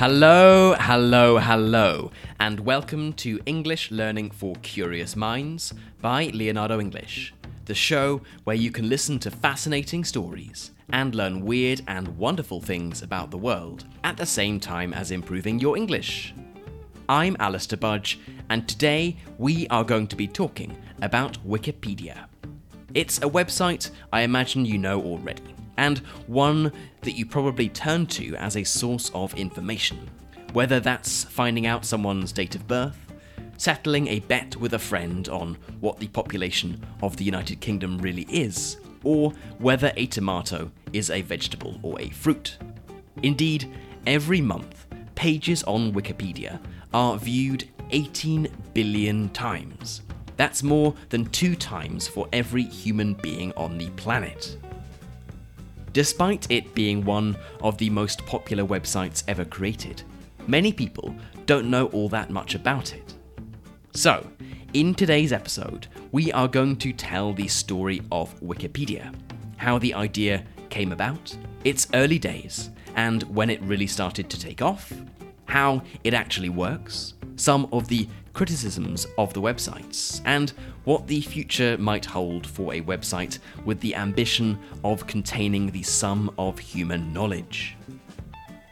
Hello, 0.00 0.74
hello, 0.80 1.36
hello, 1.36 2.10
and 2.38 2.58
welcome 2.60 3.12
to 3.12 3.38
English 3.44 3.90
Learning 3.90 4.30
for 4.30 4.56
Curious 4.62 5.14
Minds 5.14 5.74
by 6.00 6.30
Leonardo 6.32 6.80
English, 6.80 7.34
the 7.66 7.74
show 7.74 8.22
where 8.44 8.56
you 8.56 8.70
can 8.70 8.88
listen 8.88 9.18
to 9.18 9.30
fascinating 9.30 10.02
stories 10.04 10.70
and 10.94 11.14
learn 11.14 11.44
weird 11.44 11.82
and 11.86 12.16
wonderful 12.16 12.62
things 12.62 13.02
about 13.02 13.30
the 13.30 13.36
world 13.36 13.84
at 14.02 14.16
the 14.16 14.24
same 14.24 14.58
time 14.58 14.94
as 14.94 15.10
improving 15.10 15.58
your 15.58 15.76
English. 15.76 16.32
I'm 17.06 17.36
Alistair 17.38 17.76
Budge, 17.76 18.20
and 18.48 18.66
today 18.66 19.18
we 19.36 19.68
are 19.68 19.84
going 19.84 20.06
to 20.06 20.16
be 20.16 20.26
talking 20.26 20.74
about 21.02 21.36
Wikipedia. 21.46 22.24
It's 22.94 23.18
a 23.18 23.28
website 23.28 23.90
I 24.10 24.22
imagine 24.22 24.64
you 24.64 24.78
know 24.78 25.02
already 25.02 25.54
and 25.80 25.98
one 26.26 26.70
that 27.00 27.12
you 27.12 27.24
probably 27.24 27.70
turn 27.70 28.04
to 28.04 28.36
as 28.36 28.54
a 28.54 28.62
source 28.62 29.10
of 29.14 29.34
information. 29.34 30.10
Whether 30.52 30.78
that's 30.78 31.24
finding 31.24 31.66
out 31.66 31.86
someone's 31.86 32.32
date 32.32 32.54
of 32.54 32.68
birth, 32.68 32.98
settling 33.56 34.06
a 34.08 34.20
bet 34.20 34.56
with 34.56 34.74
a 34.74 34.78
friend 34.78 35.26
on 35.30 35.56
what 35.80 35.98
the 35.98 36.08
population 36.08 36.84
of 37.02 37.16
the 37.16 37.24
United 37.24 37.60
Kingdom 37.60 37.96
really 37.98 38.26
is, 38.28 38.76
or 39.04 39.32
whether 39.58 39.90
a 39.96 40.04
tomato 40.06 40.70
is 40.92 41.08
a 41.08 41.22
vegetable 41.22 41.80
or 41.82 41.98
a 41.98 42.10
fruit. 42.10 42.58
Indeed, 43.22 43.72
every 44.06 44.42
month, 44.42 44.86
pages 45.14 45.62
on 45.62 45.94
Wikipedia 45.94 46.60
are 46.92 47.16
viewed 47.16 47.66
18 47.90 48.48
billion 48.74 49.30
times. 49.30 50.02
That's 50.36 50.62
more 50.62 50.94
than 51.08 51.24
two 51.26 51.56
times 51.56 52.06
for 52.06 52.28
every 52.34 52.64
human 52.64 53.14
being 53.14 53.52
on 53.56 53.78
the 53.78 53.88
planet. 53.90 54.58
Despite 55.92 56.50
it 56.50 56.72
being 56.74 57.04
one 57.04 57.36
of 57.62 57.76
the 57.78 57.90
most 57.90 58.24
popular 58.24 58.64
websites 58.64 59.24
ever 59.26 59.44
created, 59.44 60.02
many 60.46 60.72
people 60.72 61.14
don't 61.46 61.68
know 61.68 61.86
all 61.86 62.08
that 62.10 62.30
much 62.30 62.54
about 62.54 62.94
it. 62.94 63.14
So, 63.92 64.24
in 64.72 64.94
today's 64.94 65.32
episode, 65.32 65.88
we 66.12 66.30
are 66.30 66.46
going 66.46 66.76
to 66.76 66.92
tell 66.92 67.32
the 67.32 67.48
story 67.48 68.02
of 68.12 68.38
Wikipedia, 68.40 69.12
how 69.56 69.78
the 69.78 69.92
idea 69.94 70.44
came 70.68 70.92
about, 70.92 71.36
its 71.64 71.88
early 71.92 72.20
days, 72.20 72.70
and 72.94 73.24
when 73.24 73.50
it 73.50 73.60
really 73.62 73.88
started 73.88 74.30
to 74.30 74.38
take 74.38 74.62
off, 74.62 74.92
how 75.46 75.82
it 76.04 76.14
actually 76.14 76.50
works, 76.50 77.14
some 77.34 77.68
of 77.72 77.88
the 77.88 78.08
criticisms 78.32 79.08
of 79.18 79.34
the 79.34 79.42
websites, 79.42 80.20
and 80.24 80.52
what 80.90 81.06
the 81.06 81.20
future 81.20 81.78
might 81.78 82.04
hold 82.04 82.44
for 82.44 82.74
a 82.74 82.80
website 82.80 83.38
with 83.64 83.78
the 83.78 83.94
ambition 83.94 84.58
of 84.82 85.06
containing 85.06 85.70
the 85.70 85.84
sum 85.84 86.28
of 86.36 86.58
human 86.58 87.12
knowledge. 87.12 87.76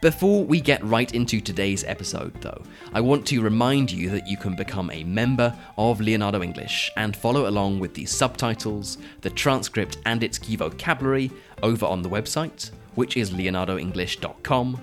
Before 0.02 0.42
we 0.44 0.61
get 0.61 0.83
right 0.83 1.14
into 1.14 1.41
today's 1.41 1.84
episode, 1.84 2.34
though, 2.41 2.61
I 2.92 3.00
want 3.00 3.24
to 3.28 3.41
remind 3.41 3.92
you 3.92 4.11
that 4.11 4.27
you 4.27 4.36
can 4.36 4.56
become 4.56 4.91
a 4.91 5.05
member 5.05 5.56
of 5.77 6.00
Leonardo 6.00 6.42
English 6.42 6.91
and 6.96 7.14
follow 7.14 7.48
along 7.48 7.78
with 7.78 7.94
the 7.94 8.05
subtitles, 8.05 8.98
the 9.20 9.30
transcript, 9.30 9.98
and 10.05 10.24
its 10.24 10.39
key 10.39 10.56
vocabulary 10.56 11.30
over 11.62 11.86
on 11.86 12.02
the 12.02 12.11
website, 12.11 12.72
which 12.96 13.16
is 13.16 13.30
leonardoenglish.com. 13.30 14.83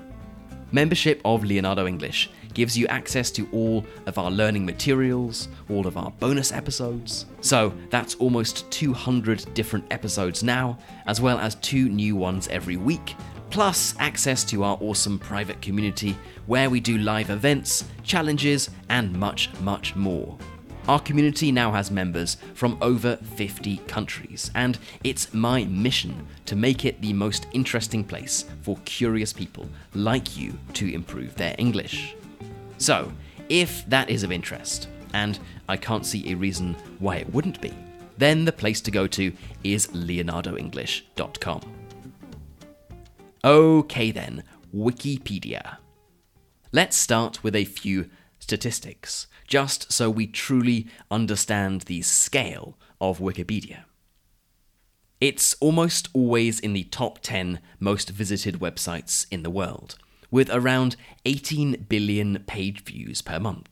Membership 0.72 1.20
of 1.26 1.44
Leonardo 1.44 1.86
English 1.86 2.30
gives 2.56 2.76
you 2.76 2.88
access 2.88 3.30
to 3.30 3.48
all 3.52 3.86
of 4.08 4.18
our 4.18 4.32
learning 4.32 4.66
materials, 4.66 5.48
all 5.70 5.86
of 5.86 5.98
our 5.98 6.10
bonus 6.20 6.52
episodes. 6.52 7.28
So 7.42 7.72
that's 7.92 8.16
almost 8.16 8.70
200 8.72 9.54
different 9.54 9.86
episodes 9.92 10.42
now, 10.42 10.80
as 11.06 11.22
well 11.22 11.38
as 11.38 11.54
two 11.56 11.88
new 11.90 12.16
ones 12.16 12.48
every 12.48 12.78
week, 12.78 13.16
plus 13.52 13.94
access 14.00 14.44
to 14.46 14.64
our 14.64 14.78
awesome 14.82 15.20
private 15.20 15.62
community 15.62 16.18
where 16.48 16.70
we 16.72 16.80
do 16.80 16.98
live 16.98 17.30
events, 17.30 17.86
challenges, 18.04 18.72
and 18.90 19.14
much, 19.14 19.54
much 19.60 19.96
more. 19.96 20.36
Our 20.88 21.00
community 21.00 21.52
now 21.52 21.72
has 21.72 21.90
members 21.90 22.38
from 22.54 22.78
over 22.80 23.16
50 23.16 23.78
countries, 23.88 24.52
and 24.54 24.78
it's 25.04 25.34
my 25.34 25.66
mission 25.66 26.28
to 26.46 26.56
make 26.56 26.86
it 26.86 27.02
the 27.02 27.12
most 27.12 27.48
interesting 27.54 28.04
place 28.04 28.46
for 28.62 28.78
curious 28.86 29.34
people 29.34 29.68
like 29.96 30.38
you 30.38 30.54
to 30.74 30.94
improve 30.94 31.34
their 31.36 31.56
English. 31.58 32.16
So, 32.78 33.12
if 33.50 33.86
that 33.90 34.10
is 34.10 34.24
of 34.24 34.32
interest, 34.32 34.88
and 35.14 35.40
I 35.70 35.78
can't 35.78 36.06
see 36.06 36.32
a 36.32 36.36
reason 36.36 36.76
why 37.00 37.18
it 37.18 37.34
wouldn't 37.34 37.62
be, 37.62 37.74
then 38.18 38.46
the 38.46 38.52
place 38.52 38.82
to 38.82 38.92
go 38.92 39.08
to 39.08 39.32
is 39.64 39.88
leonardoenglish.com. 39.88 41.62
Okay, 43.44 44.12
then, 44.12 44.44
Wikipedia. 44.76 45.78
Let's 46.72 46.98
start 46.98 47.44
with 47.44 47.56
a 47.56 47.66
few 47.66 48.10
statistics, 48.40 49.28
just 49.48 49.92
so 49.92 50.10
we 50.10 50.28
truly 50.28 50.88
understand 51.10 51.82
the 51.82 52.02
scale 52.02 52.78
of 53.00 53.20
Wikipedia. 53.20 53.86
It's 55.22 55.54
almost 55.62 56.10
always 56.14 56.60
in 56.60 56.74
the 56.74 56.84
top 56.84 57.20
10 57.20 57.60
most 57.80 58.10
visited 58.10 58.56
websites 58.60 59.26
in 59.32 59.44
the 59.44 59.50
world, 59.50 59.98
with 60.36 60.50
around 60.50 60.98
18 61.24 61.86
billion 61.88 62.44
page 62.46 62.84
views 62.84 63.22
per 63.22 63.40
month. 63.40 63.70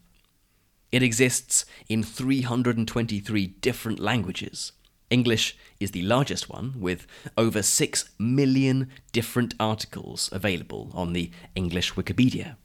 It 0.94 1.04
exists 1.04 1.66
in 1.90 2.04
323 2.04 3.48
different 3.48 4.00
languages. 4.00 4.72
English 5.10 5.58
is 5.82 5.92
the 5.92 6.04
largest 6.04 6.50
one, 6.50 6.76
with 6.80 7.06
over 7.38 7.62
6 7.62 8.10
million 8.18 8.90
different 9.12 9.54
articles 9.60 10.30
available 10.32 10.90
on 10.94 11.12
the 11.12 11.32
English 11.54 11.96
Wikipedia. 11.96 12.56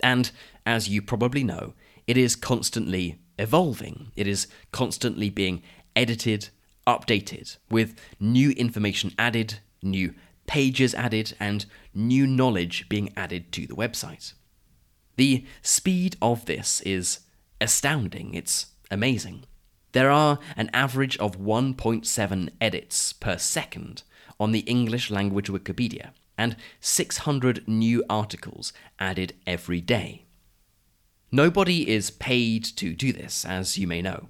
And, 0.00 0.30
as 0.66 0.90
you 0.90 1.00
probably 1.00 1.44
know, 1.44 1.72
it 2.06 2.18
is 2.18 2.36
constantly 2.36 3.20
evolving. 3.38 4.12
It 4.16 4.26
is 4.26 4.48
constantly 4.70 5.30
being 5.30 5.62
edited, 5.96 6.50
updated, 6.86 7.56
with 7.70 7.98
new 8.20 8.50
information 8.50 9.14
added, 9.18 9.60
new 9.82 10.12
pages 10.46 10.94
added, 10.94 11.34
and 11.38 11.66
new 11.94 12.26
knowledge 12.26 12.88
being 12.88 13.12
added 13.16 13.52
to 13.52 13.66
the 13.66 13.74
website. 13.74 14.32
The 15.16 15.44
speed 15.62 16.16
of 16.22 16.46
this 16.46 16.80
is 16.82 17.20
astounding, 17.60 18.34
it's 18.34 18.66
amazing. 18.90 19.44
There 19.92 20.10
are 20.10 20.38
an 20.56 20.70
average 20.72 21.18
of 21.18 21.38
1.7 21.38 22.48
edits 22.60 23.12
per 23.12 23.36
second 23.36 24.02
on 24.40 24.52
the 24.52 24.60
English 24.60 25.10
language 25.10 25.48
Wikipedia, 25.48 26.10
and 26.38 26.56
600 26.80 27.68
new 27.68 28.02
articles 28.08 28.72
added 28.98 29.34
every 29.46 29.80
day. 29.80 30.24
Nobody 31.30 31.88
is 31.88 32.10
paid 32.10 32.64
to 32.76 32.94
do 32.94 33.12
this, 33.12 33.44
as 33.44 33.78
you 33.78 33.86
may 33.86 34.02
know. 34.02 34.28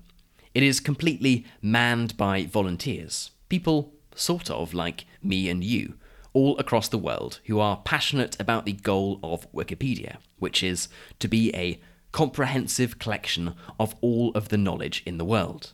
It 0.54 0.62
is 0.62 0.80
completely 0.80 1.46
manned 1.62 2.16
by 2.16 2.44
volunteers, 2.44 3.30
people 3.48 3.94
sort 4.14 4.50
of 4.50 4.74
like 4.74 5.06
me 5.22 5.48
and 5.48 5.64
you, 5.64 5.94
all 6.32 6.58
across 6.58 6.88
the 6.88 6.98
world 6.98 7.40
who 7.46 7.60
are 7.60 7.82
passionate 7.84 8.36
about 8.40 8.64
the 8.64 8.72
goal 8.72 9.20
of 9.22 9.50
Wikipedia, 9.52 10.16
which 10.38 10.62
is 10.62 10.88
to 11.18 11.28
be 11.28 11.54
a 11.54 11.80
comprehensive 12.12 12.98
collection 12.98 13.54
of 13.80 13.94
all 14.00 14.30
of 14.34 14.48
the 14.48 14.58
knowledge 14.58 15.02
in 15.06 15.18
the 15.18 15.24
world. 15.24 15.72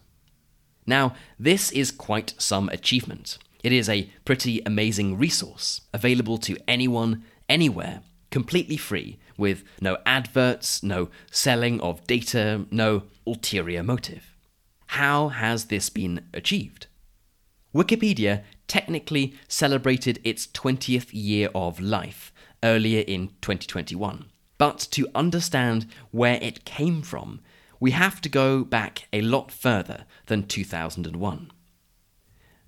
Now, 0.86 1.14
this 1.38 1.70
is 1.72 1.90
quite 1.90 2.34
some 2.38 2.68
achievement. 2.70 3.38
It 3.62 3.72
is 3.72 3.88
a 3.88 4.10
pretty 4.24 4.62
amazing 4.64 5.18
resource, 5.18 5.82
available 5.92 6.38
to 6.38 6.56
anyone, 6.66 7.24
anywhere, 7.48 8.00
completely 8.30 8.76
free, 8.76 9.18
with 9.36 9.64
no 9.80 9.98
adverts, 10.06 10.82
no 10.82 11.10
selling 11.30 11.80
of 11.80 12.06
data, 12.06 12.66
no 12.70 13.02
ulterior 13.26 13.82
motive. 13.82 14.34
How 14.86 15.28
has 15.28 15.66
this 15.66 15.90
been 15.90 16.26
achieved? 16.32 16.86
Wikipedia 17.74 18.44
technically 18.68 19.34
celebrated 19.48 20.20
its 20.22 20.46
20th 20.46 21.08
year 21.12 21.48
of 21.54 21.80
life 21.80 22.32
earlier 22.62 23.02
in 23.06 23.28
2021. 23.40 24.26
But 24.58 24.78
to 24.92 25.08
understand 25.14 25.86
where 26.10 26.38
it 26.42 26.64
came 26.64 27.02
from, 27.02 27.40
we 27.80 27.92
have 27.92 28.20
to 28.20 28.28
go 28.28 28.64
back 28.64 29.08
a 29.12 29.20
lot 29.20 29.50
further 29.50 30.04
than 30.26 30.46
2001. 30.46 31.50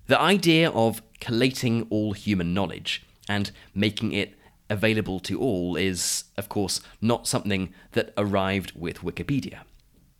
The 0.07 0.19
idea 0.19 0.69
of 0.71 1.01
collating 1.19 1.87
all 1.89 2.13
human 2.13 2.53
knowledge 2.53 3.05
and 3.29 3.51
making 3.73 4.13
it 4.13 4.35
available 4.69 5.19
to 5.19 5.39
all 5.39 5.75
is, 5.75 6.25
of 6.37 6.49
course, 6.49 6.81
not 7.01 7.27
something 7.27 7.73
that 7.91 8.13
arrived 8.17 8.71
with 8.73 9.01
Wikipedia. 9.01 9.59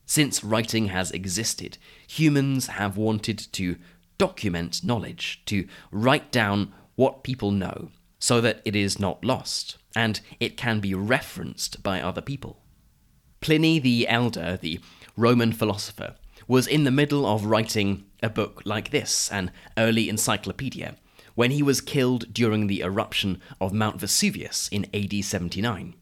Since 0.06 0.44
writing 0.44 0.88
has 0.88 1.12
existed, 1.12 1.78
humans 2.06 2.68
have 2.68 2.98
wanted 2.98 3.40
to 3.54 3.78
document 4.22 4.84
knowledge, 4.84 5.42
to 5.48 5.68
write 5.90 6.32
down 6.32 6.72
what 6.94 7.24
people 7.24 7.50
know, 7.50 7.90
so 8.20 8.40
that 8.40 8.62
it 8.64 8.76
is 8.76 9.00
not 9.00 9.26
lost, 9.26 9.80
and 9.96 10.22
it 10.40 10.56
can 10.56 10.80
be 10.80 10.94
referenced 10.94 11.82
by 11.82 12.00
other 12.00 12.22
people. 12.22 12.62
Pliny 13.40 13.80
the 13.80 14.08
Elder, 14.08 14.60
the 14.62 14.80
Roman 15.18 15.52
philosopher, 15.52 16.14
was 16.48 16.68
in 16.68 16.84
the 16.84 16.92
middle 16.92 17.26
of 17.26 17.46
writing 17.46 18.06
a 18.22 18.30
book 18.30 18.62
like 18.64 18.92
this, 18.92 19.28
an 19.32 19.50
early 19.76 20.08
encyclopedia, 20.08 20.98
when 21.34 21.50
he 21.50 21.64
was 21.64 21.82
killed 21.82 22.32
during 22.32 22.68
the 22.68 22.82
eruption 22.82 23.42
of 23.60 23.74
Mount 23.74 24.00
Vesuvius 24.00 24.68
in 24.68 24.86
AD 24.94 25.26
79. 25.26 25.96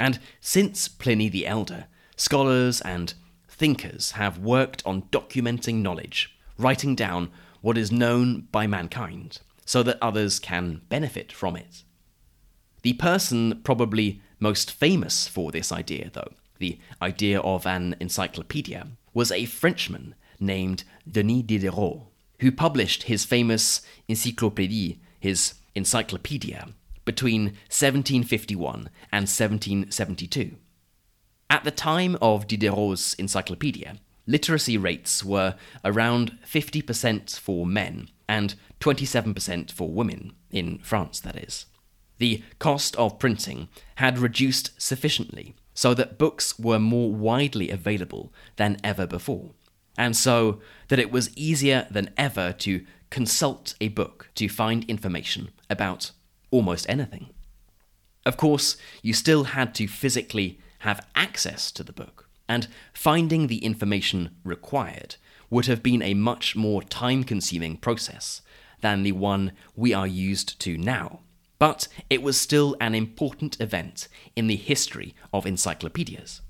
And 0.00 0.18
since 0.40 0.88
Pliny 0.88 1.28
the 1.28 1.46
Elder, 1.46 1.86
scholars 2.16 2.80
and 2.80 3.14
thinkers 3.48 4.12
have 4.12 4.38
worked 4.38 4.82
on 4.84 5.02
documenting 5.12 5.76
knowledge, 5.76 6.36
writing 6.58 6.96
down 6.96 7.30
what 7.62 7.78
is 7.78 7.90
known 7.90 8.42
by 8.52 8.66
mankind, 8.66 9.40
so 9.64 9.82
that 9.82 9.98
others 10.02 10.38
can 10.38 10.82
benefit 10.88 11.32
from 11.32 11.56
it. 11.56 11.84
The 12.82 12.92
person 12.94 13.60
probably 13.64 14.20
most 14.38 14.70
famous 14.70 15.26
for 15.26 15.50
this 15.50 15.72
idea, 15.72 16.10
though, 16.12 16.32
the 16.58 16.78
idea 17.00 17.40
of 17.40 17.66
an 17.66 17.96
encyclopedia, 18.00 18.88
was 19.14 19.32
a 19.32 19.46
Frenchman 19.46 20.14
named 20.38 20.84
Denis 21.10 21.44
Diderot, 21.44 22.02
who 22.40 22.50
published 22.50 23.04
his 23.04 23.24
famous 23.24 23.82
Encyclopédie, 24.08 24.98
his 25.20 25.54
encyclopedia, 25.74 26.68
between 27.04 27.44
1751 27.70 28.90
and 29.12 29.28
1772. 29.28 30.56
At 31.48 31.64
the 31.64 31.70
time 31.70 32.16
of 32.20 32.46
Diderot's 32.46 33.14
encyclopedia, 33.14 33.98
literacy 34.26 34.76
rates 34.78 35.24
were 35.24 35.56
around 35.84 36.38
50% 36.46 37.38
for 37.38 37.66
men 37.66 38.08
and 38.28 38.54
27% 38.80 39.70
for 39.70 39.90
women, 39.90 40.32
in 40.50 40.78
France, 40.78 41.20
that 41.20 41.36
is. 41.36 41.66
The 42.18 42.42
cost 42.58 42.94
of 42.96 43.18
printing 43.18 43.68
had 43.96 44.18
reduced 44.18 44.80
sufficiently 44.80 45.54
so 45.74 45.94
that 45.94 46.18
books 46.18 46.58
were 46.58 46.78
more 46.78 47.12
widely 47.12 47.70
available 47.70 48.32
than 48.56 48.76
ever 48.84 49.06
before, 49.06 49.50
and 49.96 50.16
so 50.16 50.60
that 50.88 50.98
it 50.98 51.10
was 51.10 51.36
easier 51.36 51.86
than 51.90 52.10
ever 52.16 52.52
to 52.52 52.84
consult 53.10 53.74
a 53.80 53.88
book 53.88 54.30
to 54.34 54.48
find 54.48 54.84
information 54.84 55.50
about 55.68 56.12
almost 56.50 56.88
anything. 56.88 57.30
Of 58.24 58.36
course, 58.36 58.76
you 59.02 59.12
still 59.12 59.44
had 59.44 59.74
to 59.76 59.88
physically 59.88 60.60
have 60.80 61.06
access 61.14 61.72
to 61.72 61.82
the 61.82 61.92
book, 61.92 62.21
and 62.52 62.68
finding 62.92 63.46
the 63.46 63.64
information 63.64 64.28
required 64.44 65.16
would 65.48 65.64
have 65.64 65.82
been 65.82 66.02
a 66.02 66.12
much 66.12 66.54
more 66.54 66.82
time 66.82 67.24
consuming 67.24 67.78
process 67.78 68.42
than 68.82 69.02
the 69.02 69.12
one 69.12 69.52
we 69.74 69.94
are 69.94 70.06
used 70.06 70.60
to 70.60 70.76
now. 70.76 71.20
But 71.58 71.88
it 72.10 72.22
was 72.22 72.38
still 72.38 72.76
an 72.78 72.94
important 72.94 73.58
event 73.58 74.06
in 74.36 74.48
the 74.48 74.56
history 74.56 75.14
of 75.32 75.46
encyclopedias. 75.46 76.42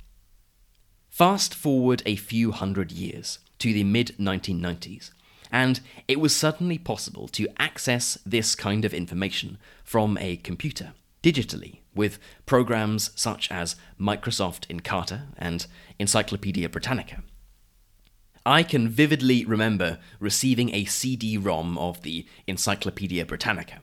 Fast 1.09 1.55
forward 1.55 2.03
a 2.05 2.17
few 2.17 2.51
hundred 2.51 2.91
years 2.91 3.39
to 3.61 3.73
the 3.73 3.85
mid 3.85 4.17
1990s, 4.19 5.13
and 5.53 5.79
it 6.09 6.19
was 6.19 6.35
suddenly 6.35 6.79
possible 6.79 7.29
to 7.29 7.47
access 7.59 8.19
this 8.27 8.57
kind 8.57 8.85
of 8.85 8.93
information 8.93 9.57
from 9.85 10.19
a 10.19 10.39
computer 10.39 10.95
digitally 11.23 11.81
with 11.94 12.19
programs 12.47 13.11
such 13.15 13.50
as 13.50 13.77
Microsoft 14.00 14.67
Encarta 14.69 15.27
and 15.37 15.67
Encyclopedia 15.99 16.69
Britannica. 16.69 17.23
I 18.44 18.62
can 18.65 18.89
vividly 18.89 19.44
remember 19.44 19.99
receiving 20.19 20.75
a 20.75 20.85
CD 20.85 21.37
ROM 21.39 21.79
of 21.79 22.03
the 22.03 22.27
Encyclopedia 22.47 23.25
Britannica. 23.25 23.81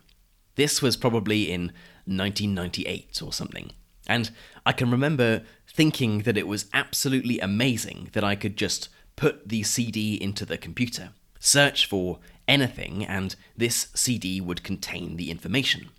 This 0.55 0.81
was 0.81 0.97
probably 0.97 1.49
in 1.49 1.71
1998 2.05 3.21
or 3.21 3.31
something, 3.31 3.71
and 4.05 4.31
I 4.65 4.73
can 4.73 4.91
remember 4.91 5.43
thinking 5.67 6.23
that 6.23 6.37
it 6.37 6.47
was 6.47 6.65
absolutely 6.73 7.39
amazing 7.39 8.09
that 8.11 8.23
I 8.23 8.35
could 8.35 8.57
just 8.57 8.89
put 9.15 9.47
the 9.47 9.63
CD 9.63 10.15
into 10.21 10.45
the 10.45 10.57
computer, 10.57 11.11
search 11.39 11.85
for 11.85 12.19
anything, 12.47 13.05
and 13.05 13.35
this 13.55 13.87
CD 13.93 14.41
would 14.41 14.63
contain 14.63 15.15
the 15.15 15.31
information. 15.31 15.89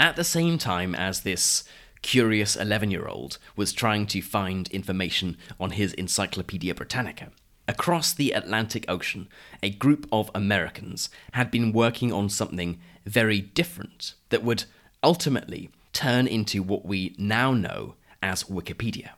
At 0.00 0.16
the 0.16 0.24
same 0.24 0.56
time 0.56 0.94
as 0.94 1.20
this 1.20 1.62
curious 2.00 2.56
11 2.56 2.90
year 2.90 3.06
old 3.06 3.36
was 3.54 3.74
trying 3.74 4.06
to 4.06 4.22
find 4.22 4.66
information 4.68 5.36
on 5.60 5.72
his 5.72 5.92
Encyclopedia 5.92 6.74
Britannica, 6.74 7.32
across 7.68 8.14
the 8.14 8.30
Atlantic 8.32 8.86
Ocean, 8.88 9.28
a 9.62 9.68
group 9.68 10.08
of 10.10 10.30
Americans 10.34 11.10
had 11.32 11.50
been 11.50 11.70
working 11.70 12.14
on 12.14 12.30
something 12.30 12.80
very 13.04 13.42
different 13.42 14.14
that 14.30 14.42
would 14.42 14.64
ultimately 15.02 15.68
turn 15.92 16.26
into 16.26 16.62
what 16.62 16.86
we 16.86 17.14
now 17.18 17.52
know 17.52 17.96
as 18.22 18.44
Wikipedia. 18.44 19.10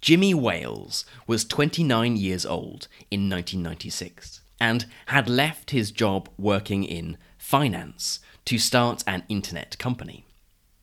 Jimmy 0.00 0.32
Wales 0.32 1.04
was 1.26 1.44
29 1.44 2.16
years 2.16 2.46
old 2.46 2.88
in 3.10 3.28
1996 3.28 4.40
and 4.58 4.86
had 5.08 5.28
left 5.28 5.72
his 5.72 5.90
job 5.90 6.30
working 6.38 6.82
in 6.82 7.18
finance 7.36 8.20
to 8.46 8.58
start 8.58 9.04
an 9.06 9.24
internet 9.28 9.78
company. 9.78 10.24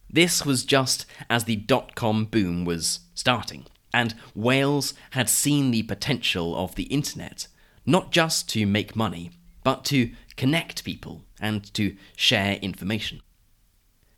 This 0.09 0.45
was 0.45 0.63
just 0.63 1.05
as 1.29 1.45
the 1.45 1.55
dot 1.55 1.95
com 1.95 2.25
boom 2.25 2.65
was 2.65 2.99
starting, 3.15 3.65
and 3.93 4.15
Wales 4.35 4.93
had 5.11 5.27
seen 5.27 5.71
the 5.71 5.83
potential 5.83 6.55
of 6.55 6.75
the 6.75 6.83
internet 6.83 7.47
not 7.85 8.11
just 8.11 8.47
to 8.49 8.65
make 8.65 8.95
money, 8.95 9.31
but 9.63 9.83
to 9.85 10.11
connect 10.37 10.83
people 10.83 11.23
and 11.39 11.73
to 11.73 11.95
share 12.15 12.55
information. 12.55 13.21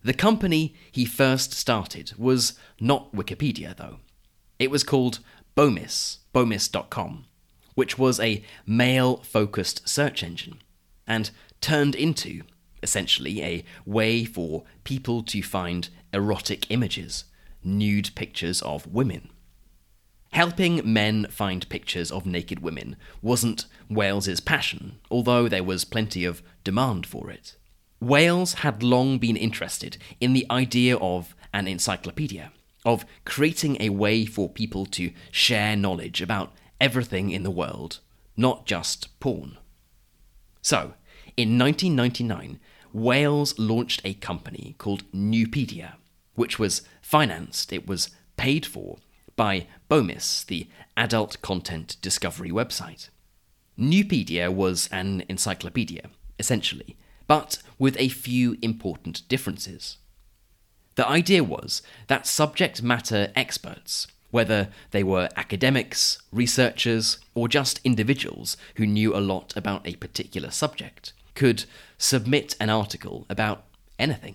The 0.02 0.14
company 0.14 0.74
he 0.92 1.04
first 1.04 1.52
started 1.52 2.12
was 2.16 2.52
not 2.80 3.12
Wikipedia, 3.12 3.76
though. 3.76 3.98
It 4.58 4.70
was 4.70 4.84
called 4.84 5.18
Bomis, 5.56 6.18
bomis.com, 6.32 7.24
which 7.74 7.98
was 7.98 8.20
a 8.20 8.44
male 8.64 9.16
focused 9.18 9.88
search 9.88 10.22
engine, 10.22 10.62
and 11.06 11.30
turned 11.60 11.94
into 11.94 12.42
essentially 12.82 13.42
a 13.42 13.64
way 13.84 14.24
for 14.24 14.64
people 14.84 15.22
to 15.24 15.42
find 15.42 15.88
erotic 16.12 16.70
images, 16.70 17.24
nude 17.62 18.14
pictures 18.14 18.62
of 18.62 18.86
women. 18.86 19.30
Helping 20.32 20.80
men 20.84 21.26
find 21.30 21.68
pictures 21.68 22.10
of 22.10 22.26
naked 22.26 22.60
women 22.60 22.96
wasn't 23.22 23.66
Wales's 23.88 24.40
passion, 24.40 24.98
although 25.10 25.48
there 25.48 25.64
was 25.64 25.84
plenty 25.84 26.24
of 26.24 26.42
demand 26.62 27.06
for 27.06 27.30
it. 27.30 27.56
Wales 28.00 28.54
had 28.54 28.82
long 28.82 29.18
been 29.18 29.36
interested 29.36 29.96
in 30.20 30.34
the 30.34 30.46
idea 30.50 30.96
of 30.98 31.34
an 31.54 31.66
encyclopedia, 31.66 32.52
of 32.84 33.06
creating 33.24 33.76
a 33.80 33.88
way 33.88 34.26
for 34.26 34.50
people 34.50 34.84
to 34.84 35.10
share 35.30 35.74
knowledge 35.74 36.20
about 36.20 36.52
everything 36.80 37.30
in 37.30 37.42
the 37.42 37.50
world, 37.50 38.00
not 38.36 38.66
just 38.66 39.18
porn. 39.20 39.56
So, 40.60 40.94
in 41.36 41.58
1999, 41.58 42.58
Wales 42.92 43.58
launched 43.58 44.00
a 44.04 44.14
company 44.14 44.74
called 44.78 45.10
Nupedia, 45.12 45.94
which 46.34 46.58
was 46.58 46.82
financed, 47.02 47.72
it 47.72 47.86
was 47.86 48.10
paid 48.36 48.64
for 48.64 48.98
by 49.36 49.66
Bomis, 49.90 50.44
the 50.46 50.66
adult 50.96 51.40
content 51.42 51.96
discovery 52.00 52.50
website. 52.50 53.10
Nupedia 53.78 54.52
was 54.52 54.88
an 54.90 55.22
encyclopedia, 55.28 56.08
essentially, 56.38 56.96
but 57.26 57.58
with 57.78 57.96
a 57.98 58.08
few 58.08 58.56
important 58.62 59.28
differences. 59.28 59.98
The 60.94 61.06
idea 61.06 61.44
was 61.44 61.82
that 62.06 62.26
subject 62.26 62.82
matter 62.82 63.30
experts, 63.36 64.06
whether 64.30 64.68
they 64.92 65.02
were 65.02 65.28
academics, 65.36 66.18
researchers, 66.32 67.18
or 67.34 67.48
just 67.48 67.80
individuals 67.84 68.56
who 68.76 68.86
knew 68.86 69.14
a 69.14 69.20
lot 69.20 69.54
about 69.56 69.86
a 69.86 69.96
particular 69.96 70.50
subject, 70.50 71.12
could 71.36 71.64
submit 71.98 72.56
an 72.58 72.68
article 72.68 73.26
about 73.30 73.64
anything. 73.98 74.34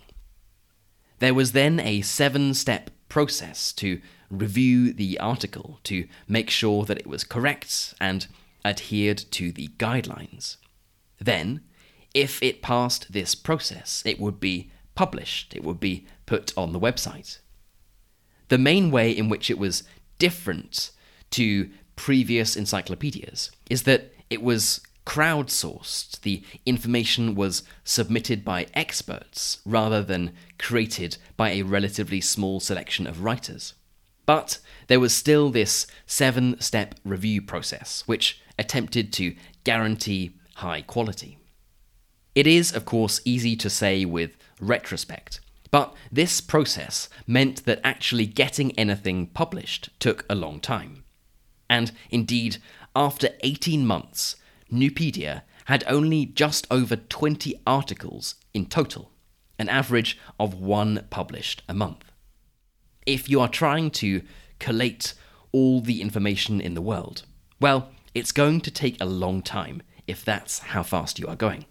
There 1.18 1.34
was 1.34 1.52
then 1.52 1.78
a 1.78 2.00
seven 2.00 2.54
step 2.54 2.90
process 3.08 3.72
to 3.74 4.00
review 4.30 4.92
the 4.92 5.20
article 5.20 5.78
to 5.84 6.08
make 6.26 6.48
sure 6.48 6.84
that 6.86 6.98
it 6.98 7.06
was 7.06 7.22
correct 7.22 7.94
and 8.00 8.26
adhered 8.64 9.18
to 9.32 9.52
the 9.52 9.68
guidelines. 9.76 10.56
Then, 11.20 11.60
if 12.14 12.42
it 12.42 12.62
passed 12.62 13.12
this 13.12 13.34
process, 13.34 14.02
it 14.06 14.18
would 14.18 14.40
be 14.40 14.70
published, 14.94 15.54
it 15.54 15.62
would 15.62 15.80
be 15.80 16.06
put 16.26 16.52
on 16.56 16.72
the 16.72 16.80
website. 16.80 17.38
The 18.48 18.58
main 18.58 18.90
way 18.90 19.10
in 19.10 19.28
which 19.28 19.50
it 19.50 19.58
was 19.58 19.84
different 20.18 20.90
to 21.32 21.70
previous 21.96 22.56
encyclopedias 22.56 23.50
is 23.70 23.82
that 23.84 24.12
it 24.30 24.42
was 24.42 24.80
crowdsourced. 25.04 26.20
The 26.20 26.42
information 26.64 27.34
was 27.34 27.62
submitted 27.84 28.44
by 28.44 28.66
experts 28.74 29.60
rather 29.64 30.02
than 30.02 30.32
created 30.58 31.16
by 31.36 31.50
a 31.50 31.62
relatively 31.62 32.20
small 32.20 32.60
selection 32.60 33.06
of 33.06 33.22
writers. 33.22 33.74
But 34.26 34.58
there 34.86 35.00
was 35.00 35.14
still 35.14 35.50
this 35.50 35.86
seven 36.06 36.60
step 36.60 36.94
review 37.04 37.42
process, 37.42 38.02
which 38.06 38.40
attempted 38.58 39.12
to 39.14 39.34
guarantee 39.64 40.38
high 40.56 40.82
quality. 40.82 41.38
It 42.34 42.46
is, 42.46 42.74
of 42.74 42.84
course, 42.84 43.20
easy 43.24 43.56
to 43.56 43.68
say 43.68 44.04
with 44.04 44.36
retrospect, 44.60 45.40
but 45.70 45.94
this 46.10 46.40
process 46.40 47.08
meant 47.26 47.64
that 47.64 47.80
actually 47.82 48.26
getting 48.26 48.78
anything 48.78 49.26
published 49.26 49.88
took 49.98 50.24
a 50.30 50.34
long 50.34 50.60
time. 50.60 51.04
And 51.68 51.92
indeed, 52.10 52.58
after 52.94 53.30
18 53.42 53.86
months, 53.86 54.36
Nupedia 54.72 55.42
had 55.66 55.84
only 55.86 56.26
just 56.26 56.66
over 56.70 56.96
20 56.96 57.54
articles 57.66 58.36
in 58.54 58.66
total, 58.66 59.10
an 59.58 59.68
average 59.68 60.18
of 60.40 60.54
one 60.54 61.06
published 61.10 61.62
a 61.68 61.74
month. 61.74 62.10
If 63.06 63.28
you 63.28 63.40
are 63.40 63.48
trying 63.48 63.90
to 63.92 64.22
collate 64.58 65.14
all 65.52 65.80
the 65.80 66.00
information 66.00 66.60
in 66.60 66.74
the 66.74 66.80
world, 66.80 67.22
well, 67.60 67.90
it's 68.14 68.32
going 68.32 68.60
to 68.62 68.70
take 68.70 69.00
a 69.00 69.06
long 69.06 69.42
time 69.42 69.82
if 70.06 70.24
that's 70.24 70.60
how 70.60 70.82
fast 70.82 71.18
you 71.18 71.26
are 71.26 71.36
going. 71.36 71.66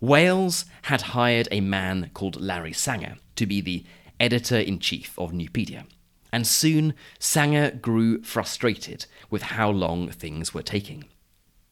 Wales 0.00 0.66
had 0.82 1.02
hired 1.02 1.48
a 1.50 1.60
man 1.60 2.10
called 2.12 2.40
Larry 2.40 2.72
Sanger 2.72 3.16
to 3.36 3.46
be 3.46 3.60
the 3.60 3.84
editor 4.20 4.58
in 4.58 4.78
chief 4.78 5.18
of 5.18 5.32
Nupedia, 5.32 5.86
and 6.32 6.46
soon 6.46 6.94
Sanger 7.18 7.70
grew 7.70 8.22
frustrated 8.22 9.06
with 9.30 9.42
how 9.42 9.70
long 9.70 10.10
things 10.10 10.52
were 10.52 10.62
taking. 10.62 11.06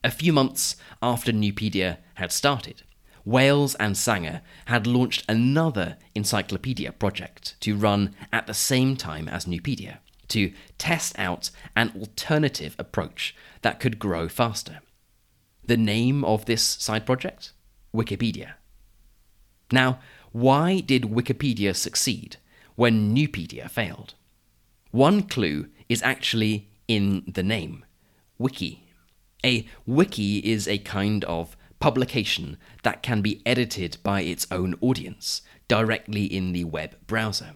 A 0.05 0.11
few 0.11 0.35
months 0.35 0.77
after 1.01 1.33
Nupedia 1.33 1.97
had 2.17 2.31
started, 2.31 2.83
Wales 3.25 3.75
and 3.77 3.97
Sanger 3.97 4.43
had 4.67 4.87
launched 4.87 5.25
another 5.31 5.97
encyclopedia 6.15 6.93
project 6.93 7.57
to 7.61 7.75
run 7.75 8.15
at 8.31 8.47
the 8.47 8.53
same 8.53 8.97
time 8.97 9.29
as 9.29 9.47
Nupedia 9.47 10.01
to 10.29 10.53
test 10.77 11.19
out 11.19 11.51
an 11.75 11.91
alternative 11.99 12.77
approach 12.79 13.35
that 13.63 13.81
could 13.81 13.99
grow 13.99 14.29
faster. 14.29 14.81
The 15.65 15.79
name 15.79 16.23
of 16.23 16.45
this 16.45 16.63
side 16.63 17.07
project? 17.07 17.53
Wikipedia. 17.95 18.55
Now, 19.73 20.01
why 20.33 20.81
did 20.81 21.05
Wikipedia 21.05 21.75
succeed 21.75 22.37
when 22.75 23.15
Nupedia 23.15 23.71
failed? 23.71 24.13
One 24.91 25.23
clue 25.23 25.69
is 25.89 26.03
actually 26.03 26.69
in 26.89 27.25
the 27.27 27.43
name 27.43 27.87
Wiki. 28.37 28.84
A 29.45 29.67
wiki 29.85 30.39
is 30.39 30.67
a 30.67 30.79
kind 30.79 31.23
of 31.25 31.55
publication 31.79 32.57
that 32.83 33.03
can 33.03 33.21
be 33.21 33.43
edited 33.45 33.99
by 34.03 34.23
its 34.23 34.47
own 34.51 34.75
audience 34.81 35.43
directly 35.69 36.25
in 36.25 36.53
the 36.53 36.65
web 36.65 36.97
browser. 37.07 37.53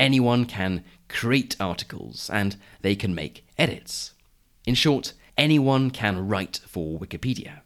Anyone 0.00 0.46
can 0.46 0.82
create 1.08 1.56
articles 1.60 2.30
and 2.32 2.56
they 2.80 2.96
can 2.96 3.14
make 3.14 3.46
edits. 3.58 4.14
In 4.66 4.74
short, 4.74 5.12
anyone 5.36 5.90
can 5.90 6.26
write 6.26 6.60
for 6.66 6.98
Wikipedia. 6.98 7.60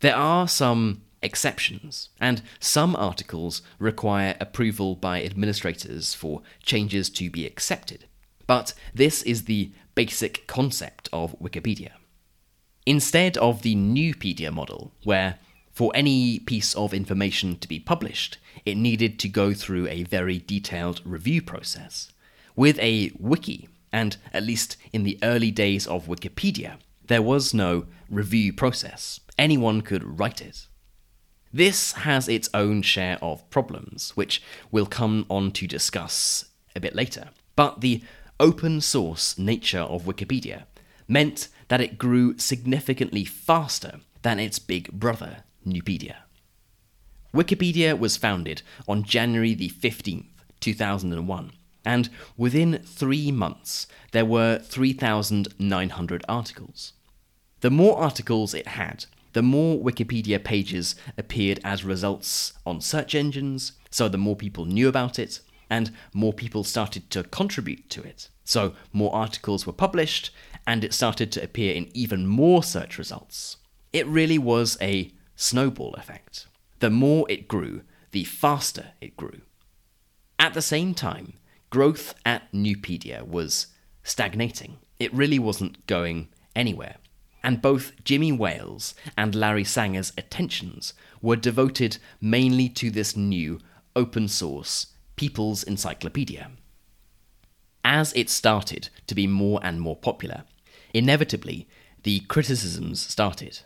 There 0.00 0.16
are 0.16 0.48
some 0.48 1.02
exceptions, 1.22 2.10
and 2.20 2.42
some 2.58 2.96
articles 2.96 3.62
require 3.78 4.36
approval 4.40 4.96
by 4.96 5.22
administrators 5.22 6.14
for 6.14 6.42
changes 6.62 7.08
to 7.10 7.30
be 7.30 7.46
accepted. 7.46 8.06
But 8.46 8.74
this 8.92 9.22
is 9.22 9.44
the 9.44 9.72
basic 9.94 10.48
concept 10.48 11.08
of 11.12 11.38
Wikipedia. 11.38 11.92
Instead 12.86 13.36
of 13.38 13.62
the 13.62 13.74
Nupedia 13.74 14.52
model, 14.52 14.92
where 15.04 15.38
for 15.72 15.90
any 15.94 16.38
piece 16.38 16.74
of 16.74 16.94
information 16.94 17.56
to 17.56 17.66
be 17.66 17.80
published, 17.80 18.38
it 18.64 18.76
needed 18.76 19.18
to 19.18 19.28
go 19.28 19.54
through 19.54 19.88
a 19.88 20.04
very 20.04 20.38
detailed 20.38 21.00
review 21.04 21.42
process. 21.42 22.12
With 22.54 22.78
a 22.78 23.10
wiki, 23.18 23.68
and 23.92 24.16
at 24.32 24.44
least 24.44 24.76
in 24.92 25.02
the 25.02 25.18
early 25.22 25.50
days 25.50 25.86
of 25.86 26.06
Wikipedia, 26.06 26.76
there 27.06 27.22
was 27.22 27.54
no 27.54 27.86
review 28.08 28.52
process. 28.52 29.20
Anyone 29.38 29.80
could 29.80 30.18
write 30.18 30.40
it. 30.40 30.66
This 31.52 31.92
has 31.92 32.28
its 32.28 32.48
own 32.52 32.82
share 32.82 33.18
of 33.22 33.48
problems, 33.50 34.10
which 34.16 34.42
we'll 34.70 34.86
come 34.86 35.26
on 35.28 35.52
to 35.52 35.66
discuss 35.66 36.46
a 36.76 36.80
bit 36.80 36.94
later. 36.94 37.30
But 37.56 37.80
the 37.80 38.02
open 38.38 38.80
source 38.80 39.38
nature 39.38 39.80
of 39.80 40.04
Wikipedia 40.04 40.64
meant 41.06 41.48
that 41.74 41.80
it 41.80 41.98
grew 41.98 42.38
significantly 42.38 43.24
faster 43.24 43.98
than 44.22 44.38
its 44.38 44.60
big 44.60 44.92
brother, 44.92 45.38
Nupedia. 45.66 46.14
Wikipedia 47.34 47.98
was 47.98 48.16
founded 48.16 48.62
on 48.86 49.02
January 49.02 49.54
the 49.54 49.70
15th, 49.70 50.28
2001, 50.60 51.50
and 51.84 52.08
within 52.36 52.80
three 52.84 53.32
months 53.32 53.88
there 54.12 54.24
were 54.24 54.60
3,900 54.60 56.24
articles. 56.28 56.92
The 57.58 57.72
more 57.72 57.98
articles 57.98 58.54
it 58.54 58.68
had, 58.68 59.06
the 59.32 59.42
more 59.42 59.76
Wikipedia 59.76 60.44
pages 60.44 60.94
appeared 61.18 61.58
as 61.64 61.82
results 61.82 62.52
on 62.64 62.80
search 62.80 63.16
engines, 63.16 63.72
so 63.90 64.08
the 64.08 64.16
more 64.16 64.36
people 64.36 64.64
knew 64.64 64.86
about 64.86 65.18
it, 65.18 65.40
and 65.68 65.90
more 66.12 66.32
people 66.32 66.62
started 66.62 67.10
to 67.10 67.24
contribute 67.24 67.90
to 67.90 68.04
it. 68.04 68.28
So 68.44 68.74
more 68.92 69.12
articles 69.12 69.66
were 69.66 69.72
published, 69.72 70.30
and 70.66 70.84
it 70.84 70.94
started 70.94 71.30
to 71.32 71.42
appear 71.42 71.74
in 71.74 71.90
even 71.94 72.26
more 72.26 72.62
search 72.62 72.98
results. 72.98 73.58
It 73.92 74.06
really 74.06 74.38
was 74.38 74.76
a 74.80 75.12
snowball 75.36 75.94
effect. 75.94 76.46
The 76.80 76.90
more 76.90 77.26
it 77.30 77.48
grew, 77.48 77.82
the 78.12 78.24
faster 78.24 78.92
it 79.00 79.16
grew. 79.16 79.40
At 80.38 80.54
the 80.54 80.62
same 80.62 80.94
time, 80.94 81.34
growth 81.70 82.14
at 82.24 82.50
Nupedia 82.52 83.26
was 83.26 83.68
stagnating. 84.02 84.78
It 84.98 85.12
really 85.14 85.38
wasn't 85.38 85.86
going 85.86 86.28
anywhere. 86.54 86.96
And 87.42 87.60
both 87.60 87.92
Jimmy 88.04 88.32
Wales 88.32 88.94
and 89.18 89.34
Larry 89.34 89.64
Sanger's 89.64 90.12
attentions 90.16 90.94
were 91.20 91.36
devoted 91.36 91.98
mainly 92.20 92.68
to 92.70 92.90
this 92.90 93.16
new 93.16 93.58
open 93.94 94.28
source 94.28 94.88
People's 95.16 95.62
Encyclopedia. 95.62 96.50
As 97.84 98.12
it 98.14 98.30
started 98.30 98.88
to 99.06 99.14
be 99.14 99.26
more 99.26 99.60
and 99.62 99.80
more 99.80 99.96
popular, 99.96 100.44
inevitably 100.94 101.68
the 102.04 102.20
criticisms 102.20 103.00
started. 103.00 103.60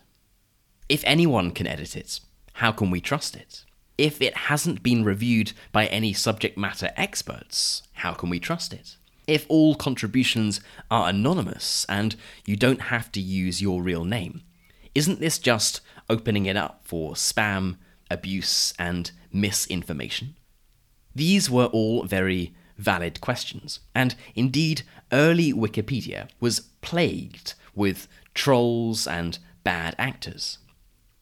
If 0.88 1.04
anyone 1.04 1.52
can 1.52 1.66
edit 1.66 1.96
it, 1.96 2.20
how 2.54 2.72
can 2.72 2.90
we 2.90 3.00
trust 3.00 3.36
it? 3.36 3.64
If 3.98 4.22
it 4.22 4.36
hasn't 4.36 4.82
been 4.82 5.04
reviewed 5.04 5.52
by 5.70 5.86
any 5.86 6.12
subject 6.12 6.56
matter 6.56 6.90
experts, 6.96 7.82
how 7.94 8.14
can 8.14 8.30
we 8.30 8.40
trust 8.40 8.72
it? 8.72 8.96
If 9.26 9.44
all 9.48 9.74
contributions 9.74 10.60
are 10.90 11.08
anonymous 11.10 11.84
and 11.88 12.16
you 12.46 12.56
don't 12.56 12.82
have 12.82 13.12
to 13.12 13.20
use 13.20 13.60
your 13.60 13.82
real 13.82 14.04
name, 14.04 14.42
isn't 14.94 15.20
this 15.20 15.38
just 15.38 15.82
opening 16.08 16.46
it 16.46 16.56
up 16.56 16.80
for 16.84 17.12
spam, 17.12 17.76
abuse, 18.10 18.72
and 18.78 19.10
misinformation? 19.30 20.36
These 21.14 21.50
were 21.50 21.66
all 21.66 22.04
very 22.04 22.54
valid 22.78 23.20
questions, 23.20 23.80
and 23.94 24.14
indeed, 24.34 24.82
early 25.12 25.52
Wikipedia 25.52 26.28
was 26.40 26.60
plagued 26.80 27.54
with 27.74 28.08
trolls 28.34 29.06
and 29.06 29.38
bad 29.64 29.94
actors. 29.98 30.58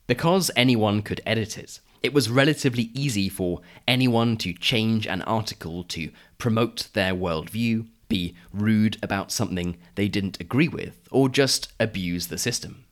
Because 0.06 0.50
anyone 0.54 1.02
could 1.02 1.20
edit 1.26 1.58
it, 1.58 1.80
it 2.02 2.12
was 2.12 2.30
relatively 2.30 2.90
easy 2.94 3.28
for 3.28 3.60
anyone 3.88 4.36
to 4.36 4.52
change 4.52 5.06
an 5.06 5.22
article 5.22 5.82
to 5.84 6.10
promote 6.38 6.88
their 6.92 7.14
worldview, 7.14 7.88
be 8.08 8.36
rude 8.52 8.98
about 9.02 9.32
something 9.32 9.76
they 9.96 10.06
didn't 10.06 10.40
agree 10.40 10.68
with, 10.68 11.00
or 11.10 11.28
just 11.28 11.72
abuse 11.80 12.28
the 12.28 12.38
system. 12.38 12.84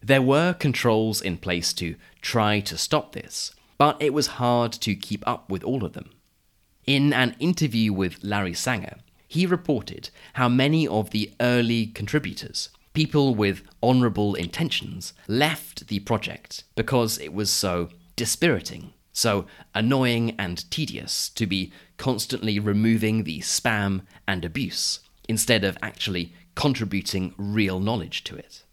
There 0.00 0.22
were 0.22 0.54
controls 0.54 1.20
in 1.20 1.36
place 1.36 1.72
to 1.74 1.96
try 2.22 2.60
to 2.60 2.78
stop 2.78 3.12
this, 3.12 3.54
but 3.76 4.00
it 4.00 4.14
was 4.14 4.38
hard 4.38 4.72
to 4.72 4.94
keep 4.94 5.22
up 5.28 5.50
with 5.50 5.62
all 5.62 5.84
of 5.84 5.92
them. 5.92 6.10
In 6.86 7.12
an 7.12 7.36
interview 7.38 7.92
with 7.92 8.22
Larry 8.24 8.54
Sanger, 8.54 8.96
he 9.28 9.46
reported 9.46 10.10
how 10.34 10.48
many 10.48 10.86
of 10.86 11.10
the 11.10 11.32
early 11.40 11.86
contributors 11.86 12.70
people 12.92 13.34
with 13.34 13.62
honourable 13.82 14.34
intentions 14.34 15.14
left 15.26 15.86
the 15.86 16.00
project 16.00 16.64
because 16.74 17.18
it 17.18 17.32
was 17.32 17.50
so 17.50 17.88
dispiriting, 18.16 18.92
so 19.12 19.46
annoying 19.74 20.34
and 20.38 20.70
tedious 20.70 21.28
to 21.30 21.46
be 21.46 21.72
constantly 21.96 22.58
removing 22.58 23.24
the 23.24 23.38
spam 23.40 24.02
and 24.26 24.44
abuse 24.44 25.00
instead 25.28 25.64
of 25.64 25.78
actually 25.80 26.32
contributing 26.54 27.32
real 27.38 27.80
knowledge 27.80 28.24
to 28.24 28.36
it. 28.36 28.64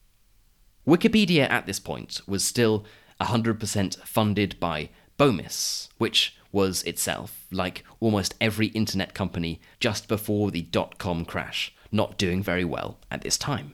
Wikipedia 0.85 1.49
at 1.49 1.65
this 1.65 1.79
point 1.79 2.21
was 2.27 2.43
still 2.43 2.83
100% 3.21 3.97
funded 3.99 4.59
by 4.59 4.89
Bomis, 5.17 5.89
which 5.97 6.35
was 6.51 6.83
itself, 6.83 7.45
like 7.51 7.83
almost 7.99 8.35
every 8.41 8.67
internet 8.67 9.13
company 9.13 9.59
just 9.79 10.07
before 10.07 10.51
the 10.51 10.63
dot 10.63 10.97
com 10.97 11.25
crash, 11.25 11.73
not 11.91 12.17
doing 12.17 12.41
very 12.43 12.65
well 12.65 12.97
at 13.11 13.21
this 13.21 13.37
time. 13.37 13.73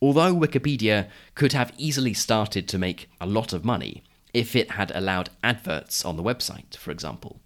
Although 0.00 0.34
Wikipedia 0.34 1.08
could 1.34 1.52
have 1.52 1.72
easily 1.78 2.14
started 2.14 2.68
to 2.68 2.78
make 2.78 3.08
a 3.20 3.26
lot 3.26 3.52
of 3.52 3.64
money 3.64 4.02
if 4.32 4.54
it 4.56 4.72
had 4.72 4.90
allowed 4.94 5.30
adverts 5.42 6.04
on 6.04 6.16
the 6.16 6.22
website, 6.22 6.76
for 6.76 6.90
example, 6.90 7.40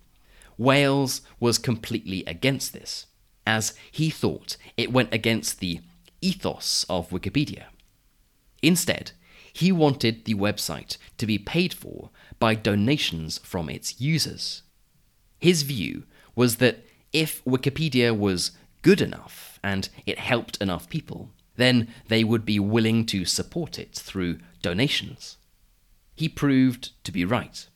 Wales 0.57 1.21
was 1.39 1.59
completely 1.59 2.25
against 2.27 2.73
this, 2.73 3.07
as 3.47 3.75
he 3.93 4.11
thought 4.11 4.57
it 4.77 4.93
went 4.93 5.13
against 5.15 5.61
the 5.61 5.81
ethos 6.21 6.85
of 6.89 7.11
Wikipedia. 7.11 7.65
Instead, 8.63 9.13
he 9.59 9.73
wanted 9.73 10.25
the 10.25 10.37
website 10.37 10.97
to 11.17 11.27
be 11.27 11.37
paid 11.37 11.75
for 11.75 12.11
by 12.39 12.55
donations 12.55 13.39
from 13.39 13.69
its 13.69 14.01
users. 14.01 14.63
His 15.41 15.63
view 15.63 16.05
was 16.37 16.59
that 16.59 16.85
if 17.13 17.45
Wikipedia 17.45 18.17
was 18.17 18.53
good 18.83 19.01
enough 19.01 19.59
and 19.65 19.89
it 20.07 20.21
helped 20.21 20.59
enough 20.59 20.89
people, 20.89 21.33
then 21.57 21.89
they 22.07 22.23
would 22.23 22.45
be 22.45 22.61
willing 22.61 23.05
to 23.07 23.25
support 23.25 23.81
it 23.81 23.97
through 23.97 24.39
donations. 24.63 25.39
He 26.15 26.29
proved 26.29 26.93
to 27.03 27.11
be 27.11 27.25
right. 27.25 27.67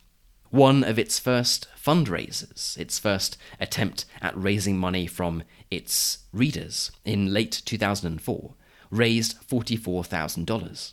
One 0.50 0.84
of 0.84 1.00
its 1.00 1.18
first 1.18 1.66
fundraisers, 1.76 2.78
its 2.78 3.00
first 3.00 3.36
attempt 3.58 4.04
at 4.20 4.40
raising 4.40 4.78
money 4.78 5.08
from 5.08 5.42
its 5.68 6.18
readers 6.32 6.92
in 7.04 7.32
late 7.32 7.60
2004, 7.64 8.54
raised 8.92 9.48
$44,000. 9.48 10.92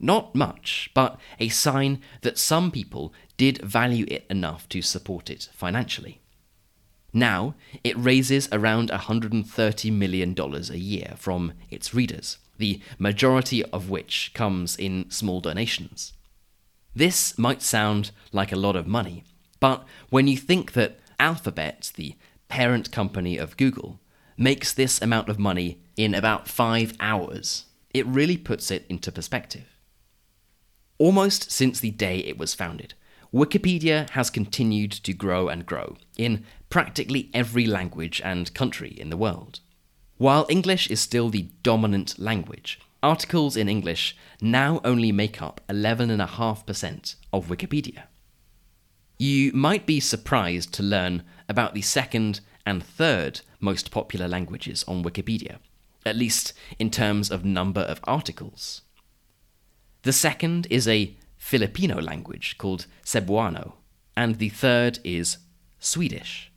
Not 0.00 0.34
much, 0.34 0.90
but 0.94 1.20
a 1.38 1.50
sign 1.50 2.00
that 2.22 2.38
some 2.38 2.70
people 2.70 3.12
did 3.36 3.58
value 3.58 4.06
it 4.08 4.24
enough 4.30 4.66
to 4.70 4.80
support 4.80 5.28
it 5.28 5.50
financially. 5.52 6.22
Now, 7.12 7.54
it 7.84 7.98
raises 7.98 8.48
around 8.50 8.90
$130 8.90 9.92
million 9.92 10.34
a 10.38 10.76
year 10.76 11.14
from 11.16 11.52
its 11.68 11.92
readers, 11.92 12.38
the 12.56 12.80
majority 12.98 13.64
of 13.66 13.90
which 13.90 14.30
comes 14.32 14.76
in 14.76 15.10
small 15.10 15.40
donations. 15.40 16.14
This 16.94 17.36
might 17.38 17.62
sound 17.62 18.10
like 18.32 18.52
a 18.52 18.56
lot 18.56 18.76
of 18.76 18.86
money, 18.86 19.24
but 19.60 19.84
when 20.08 20.28
you 20.28 20.36
think 20.36 20.72
that 20.72 20.98
Alphabet, 21.18 21.92
the 21.96 22.16
parent 22.48 22.90
company 22.90 23.36
of 23.36 23.56
Google, 23.56 24.00
makes 24.38 24.72
this 24.72 25.02
amount 25.02 25.28
of 25.28 25.38
money 25.38 25.82
in 25.96 26.14
about 26.14 26.48
five 26.48 26.94
hours, 26.98 27.66
it 27.92 28.06
really 28.06 28.38
puts 28.38 28.70
it 28.70 28.86
into 28.88 29.12
perspective. 29.12 29.69
Almost 31.00 31.50
since 31.50 31.80
the 31.80 31.92
day 31.92 32.18
it 32.18 32.36
was 32.36 32.52
founded, 32.54 32.92
Wikipedia 33.32 34.10
has 34.10 34.28
continued 34.28 34.92
to 34.92 35.14
grow 35.14 35.48
and 35.48 35.64
grow 35.64 35.96
in 36.18 36.44
practically 36.68 37.30
every 37.32 37.64
language 37.66 38.20
and 38.22 38.52
country 38.52 38.90
in 38.90 39.08
the 39.08 39.16
world. 39.16 39.60
While 40.18 40.46
English 40.50 40.90
is 40.90 41.00
still 41.00 41.30
the 41.30 41.48
dominant 41.62 42.18
language, 42.18 42.78
articles 43.02 43.56
in 43.56 43.66
English 43.66 44.14
now 44.42 44.82
only 44.84 45.10
make 45.10 45.40
up 45.40 45.62
11.5% 45.70 47.14
of 47.32 47.46
Wikipedia. 47.46 48.02
You 49.18 49.52
might 49.54 49.86
be 49.86 50.00
surprised 50.00 50.74
to 50.74 50.82
learn 50.82 51.22
about 51.48 51.72
the 51.72 51.80
second 51.80 52.40
and 52.66 52.84
third 52.84 53.40
most 53.58 53.90
popular 53.90 54.28
languages 54.28 54.84
on 54.86 55.02
Wikipedia, 55.02 55.60
at 56.04 56.16
least 56.16 56.52
in 56.78 56.90
terms 56.90 57.30
of 57.30 57.42
number 57.42 57.80
of 57.80 58.00
articles. 58.04 58.82
The 60.02 60.12
second 60.12 60.66
is 60.70 60.88
a 60.88 61.14
Filipino 61.36 62.00
language 62.00 62.56
called 62.58 62.86
Cebuano, 63.04 63.74
and 64.16 64.36
the 64.36 64.48
third 64.48 64.98
is 65.04 65.38
Swedish. 65.78 66.50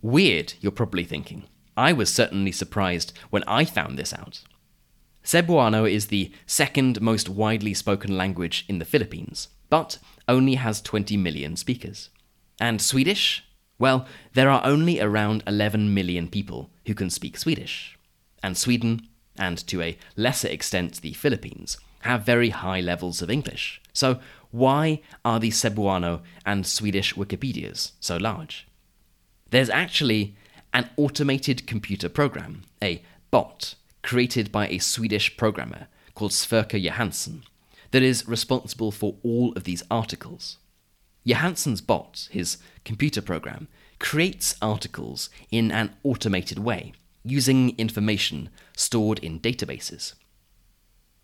Weird, 0.00 0.54
you're 0.60 0.72
probably 0.72 1.04
thinking. 1.04 1.44
I 1.76 1.92
was 1.92 2.12
certainly 2.12 2.52
surprised 2.52 3.12
when 3.30 3.44
I 3.46 3.64
found 3.64 3.98
this 3.98 4.14
out. 4.14 4.42
Cebuano 5.24 5.90
is 5.90 6.06
the 6.06 6.32
second 6.46 7.00
most 7.00 7.28
widely 7.28 7.74
spoken 7.74 8.16
language 8.16 8.64
in 8.68 8.78
the 8.78 8.84
Philippines, 8.84 9.48
but 9.70 9.98
only 10.28 10.54
has 10.54 10.80
20 10.80 11.16
million 11.16 11.56
speakers. 11.56 12.10
And 12.60 12.80
Swedish? 12.80 13.44
Well, 13.78 14.06
there 14.34 14.50
are 14.50 14.64
only 14.64 15.00
around 15.00 15.42
11 15.46 15.92
million 15.92 16.28
people 16.28 16.70
who 16.86 16.94
can 16.94 17.10
speak 17.10 17.36
Swedish. 17.36 17.98
And 18.42 18.56
Sweden, 18.56 19.08
and 19.36 19.58
to 19.66 19.82
a 19.82 19.98
lesser 20.16 20.48
extent 20.48 21.00
the 21.00 21.14
Philippines, 21.14 21.78
have 22.04 22.22
very 22.22 22.50
high 22.50 22.80
levels 22.80 23.22
of 23.22 23.30
English. 23.30 23.80
So, 23.92 24.20
why 24.50 25.00
are 25.24 25.40
the 25.40 25.50
Cebuano 25.50 26.20
and 26.44 26.66
Swedish 26.66 27.14
Wikipedias 27.14 27.92
so 27.98 28.18
large? 28.18 28.68
There's 29.50 29.70
actually 29.70 30.36
an 30.72 30.90
automated 30.96 31.66
computer 31.66 32.08
program, 32.08 32.62
a 32.82 33.02
bot, 33.30 33.74
created 34.02 34.52
by 34.52 34.68
a 34.68 34.78
Swedish 34.78 35.36
programmer 35.36 35.88
called 36.14 36.32
Sverker 36.32 36.80
Johansson, 36.80 37.42
that 37.90 38.02
is 38.02 38.28
responsible 38.28 38.92
for 38.92 39.16
all 39.22 39.52
of 39.56 39.64
these 39.64 39.82
articles. 39.90 40.58
Johansson's 41.24 41.80
bot, 41.80 42.28
his 42.30 42.58
computer 42.84 43.22
program, 43.22 43.66
creates 43.98 44.56
articles 44.60 45.30
in 45.50 45.72
an 45.72 45.94
automated 46.02 46.58
way, 46.58 46.92
using 47.24 47.74
information 47.78 48.50
stored 48.76 49.20
in 49.20 49.40
databases. 49.40 50.12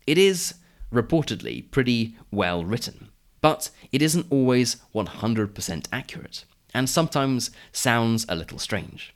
It 0.07 0.17
is 0.17 0.55
reportedly 0.91 1.69
pretty 1.71 2.17
well 2.31 2.65
written, 2.65 3.09
but 3.41 3.69
it 3.91 4.01
isn't 4.01 4.27
always 4.29 4.77
100% 4.93 5.87
accurate, 5.91 6.45
and 6.73 6.89
sometimes 6.89 7.51
sounds 7.71 8.25
a 8.29 8.35
little 8.35 8.59
strange. 8.59 9.13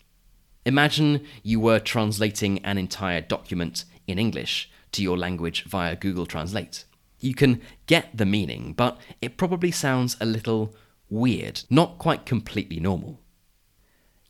Imagine 0.65 1.23
you 1.43 1.59
were 1.59 1.79
translating 1.79 2.59
an 2.65 2.77
entire 2.77 3.21
document 3.21 3.85
in 4.07 4.17
English 4.17 4.69
to 4.93 5.03
your 5.03 5.17
language 5.17 5.63
via 5.65 5.95
Google 5.95 6.25
Translate. 6.25 6.85
You 7.19 7.35
can 7.35 7.61
get 7.85 8.17
the 8.17 8.25
meaning, 8.25 8.73
but 8.73 8.97
it 9.21 9.37
probably 9.37 9.71
sounds 9.71 10.17
a 10.19 10.25
little 10.25 10.75
weird, 11.09 11.63
not 11.69 11.97
quite 11.97 12.25
completely 12.25 12.79
normal. 12.79 13.19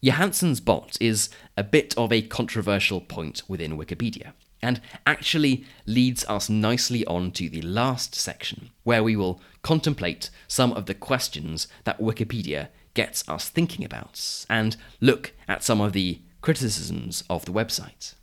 Johansson's 0.02 0.60
bot 0.60 0.98
is 1.00 1.30
a 1.58 1.64
bit 1.64 1.98
of 1.98 2.12
a 2.12 2.22
controversial 2.22 3.02
point 3.02 3.42
within 3.48 3.78
Wikipedia, 3.78 4.34
and 4.62 4.82
actually 5.06 5.66
leads 5.86 6.26
us 6.26 6.50
nicely 6.50 7.06
on 7.06 7.32
to 7.32 7.50
the 7.50 7.62
last 7.62 8.16
section, 8.16 8.72
where 8.84 9.04
we 9.04 9.16
will 9.16 9.42
contemplate 9.62 10.30
some 10.48 10.72
of 10.74 10.86
the 10.86 10.94
questions 10.94 11.68
that 11.84 12.00
Wikipedia 12.00 12.70
gets 12.94 13.28
us 13.28 13.50
thinking 13.50 13.86
about, 13.86 14.46
and 14.50 14.78
look 15.02 15.34
at 15.48 15.64
some 15.64 15.82
of 15.82 15.94
the 15.94 16.22
criticisms 16.42 17.24
of 17.30 17.46
the 17.46 17.52
website. 17.52 18.14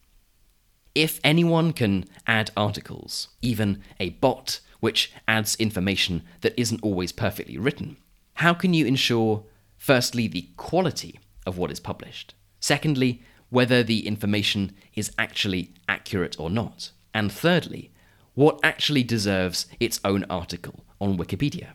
If 0.94 1.20
anyone 1.24 1.72
can 1.72 2.04
add 2.26 2.50
articles, 2.56 3.28
even 3.40 3.82
a 3.98 4.10
bot 4.10 4.60
which 4.80 5.12
adds 5.26 5.54
information 5.56 6.22
that 6.40 6.58
isn't 6.58 6.82
always 6.82 7.12
perfectly 7.12 7.56
written, 7.56 7.96
how 8.34 8.54
can 8.54 8.74
you 8.74 8.86
ensure, 8.86 9.44
firstly, 9.76 10.26
the 10.26 10.48
quality 10.56 11.20
of 11.46 11.56
what 11.58 11.70
is 11.70 11.80
published? 11.80 12.34
Secondly, 12.60 13.22
whether 13.52 13.82
the 13.82 14.06
information 14.06 14.72
is 14.94 15.12
actually 15.18 15.74
accurate 15.86 16.34
or 16.40 16.48
not? 16.48 16.90
And 17.12 17.30
thirdly, 17.30 17.90
what 18.32 18.58
actually 18.62 19.02
deserves 19.02 19.66
its 19.78 20.00
own 20.04 20.24
article 20.30 20.84
on 20.98 21.18
Wikipedia? 21.18 21.72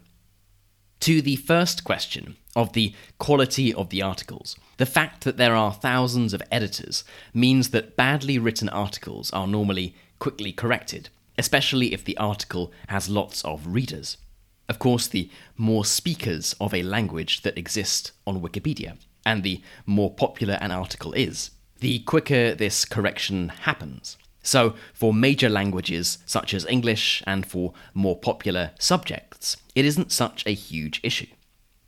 To 1.02 1.22
the 1.22 1.36
first 1.36 1.84
question 1.84 2.36
of 2.56 2.74
the 2.74 2.96
quality 3.20 3.72
of 3.72 3.90
the 3.90 4.02
articles, 4.02 4.56
the 4.78 4.88
fact 4.88 5.24
that 5.24 5.38
there 5.38 5.56
are 5.56 5.72
thousands 5.72 6.34
of 6.34 6.42
editors 6.52 7.04
means 7.32 7.70
that 7.70 7.96
badly 7.96 8.40
written 8.40 8.70
articles 8.70 9.30
are 9.32 9.46
normally 9.46 9.96
quickly 10.18 10.52
corrected, 10.52 11.10
especially 11.38 11.94
if 11.94 12.04
the 12.04 12.18
article 12.18 12.72
has 12.88 13.08
lots 13.08 13.46
of 13.46 13.68
readers. 13.68 14.18
Of 14.68 14.80
course, 14.80 15.08
the 15.08 15.30
more 15.56 15.86
speakers 15.86 16.56
of 16.60 16.74
a 16.74 16.82
language 16.82 17.44
that 17.44 17.58
exist 17.58 18.14
on 18.26 18.42
Wikipedia, 18.42 18.98
and 19.24 19.44
the 19.44 19.62
more 19.86 20.12
popular 20.12 20.58
an 20.60 20.72
article 20.72 21.14
is, 21.14 21.52
the 21.80 22.00
quicker 22.00 22.56
this 22.56 22.86
correction 22.86 23.50
happens. 23.50 24.18
So, 24.42 24.76
for 24.94 25.14
major 25.14 25.50
languages 25.50 26.20
such 26.26 26.54
as 26.54 26.66
English 26.68 27.22
and 27.28 27.46
for 27.46 27.74
more 27.94 28.18
popular 28.18 28.72
subjects, 28.80 29.58
it 29.76 29.84
isn't 29.84 30.12
such 30.12 30.46
a 30.46 30.54
huge 30.54 31.02
issue. 31.04 31.28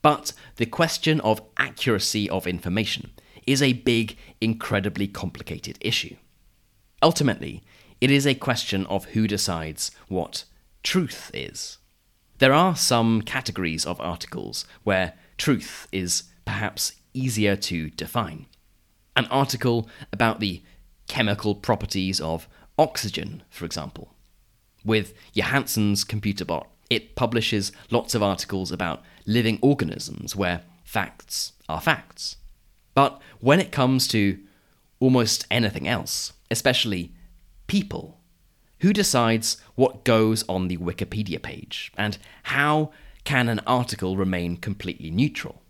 But 0.01 0.33
the 0.57 0.65
question 0.65 1.21
of 1.21 1.41
accuracy 1.57 2.29
of 2.29 2.47
information 2.47 3.11
is 3.47 3.61
a 3.61 3.73
big, 3.73 4.17
incredibly 4.41 5.07
complicated 5.07 5.77
issue. 5.81 6.15
Ultimately, 7.01 7.63
it 8.01 8.11
is 8.11 8.27
a 8.27 8.35
question 8.35 8.85
of 8.87 9.05
who 9.05 9.27
decides 9.27 9.91
what 10.07 10.43
truth 10.83 11.31
is. 11.33 11.77
There 12.39 12.53
are 12.53 12.75
some 12.75 13.21
categories 13.21 13.85
of 13.85 13.99
articles 13.99 14.65
where 14.83 15.13
truth 15.37 15.87
is 15.91 16.23
perhaps 16.45 16.93
easier 17.13 17.55
to 17.55 17.89
define. 17.89 18.45
An 19.19 19.25
article 19.25 19.89
about 20.13 20.39
the 20.39 20.63
chemical 21.09 21.53
properties 21.53 22.21
of 22.21 22.47
oxygen, 22.77 23.43
for 23.49 23.65
example. 23.65 24.13
With 24.85 25.13
Johansson's 25.33 26.05
computer 26.05 26.45
bot, 26.45 26.69
it 26.89 27.17
publishes 27.17 27.73
lots 27.91 28.15
of 28.15 28.23
articles 28.23 28.71
about 28.71 29.03
living 29.25 29.59
organisms 29.61 30.37
where 30.37 30.61
facts 30.85 31.51
are 31.67 31.81
facts. 31.81 32.37
But 32.93 33.21
when 33.41 33.59
it 33.59 33.73
comes 33.73 34.07
to 34.07 34.39
almost 35.01 35.45
anything 35.51 35.85
else, 35.85 36.31
especially 36.49 37.11
people, 37.67 38.21
who 38.79 38.93
decides 38.93 39.57
what 39.75 40.05
goes 40.05 40.45
on 40.47 40.69
the 40.69 40.77
Wikipedia 40.77 41.41
page, 41.41 41.91
and 41.97 42.17
how 42.43 42.91
can 43.25 43.49
an 43.49 43.59
article 43.67 44.15
remain 44.15 44.55
completely 44.55 45.11
neutral? 45.11 45.61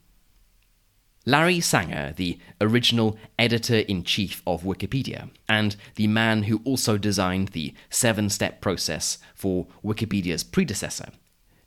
Larry 1.25 1.59
Sanger, 1.59 2.13
the 2.15 2.39
original 2.61 3.17
editor 3.37 3.79
in 3.79 4.03
chief 4.03 4.41
of 4.47 4.63
Wikipedia, 4.63 5.29
and 5.47 5.75
the 5.95 6.07
man 6.07 6.43
who 6.43 6.61
also 6.63 6.97
designed 6.97 7.49
the 7.49 7.73
seven 7.89 8.29
step 8.29 8.61
process 8.61 9.17
for 9.35 9.67
Wikipedia's 9.83 10.43
predecessor, 10.43 11.09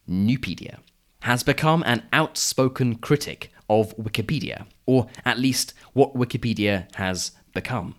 Nupedia, 0.09 0.79
has 1.21 1.43
become 1.43 1.83
an 1.87 2.03
outspoken 2.13 2.97
critic 2.97 3.53
of 3.69 3.97
Wikipedia, 3.97 4.67
or 4.87 5.07
at 5.25 5.39
least 5.39 5.75
what 5.93 6.15
Wikipedia 6.15 6.93
has 6.97 7.33
become. 7.55 7.95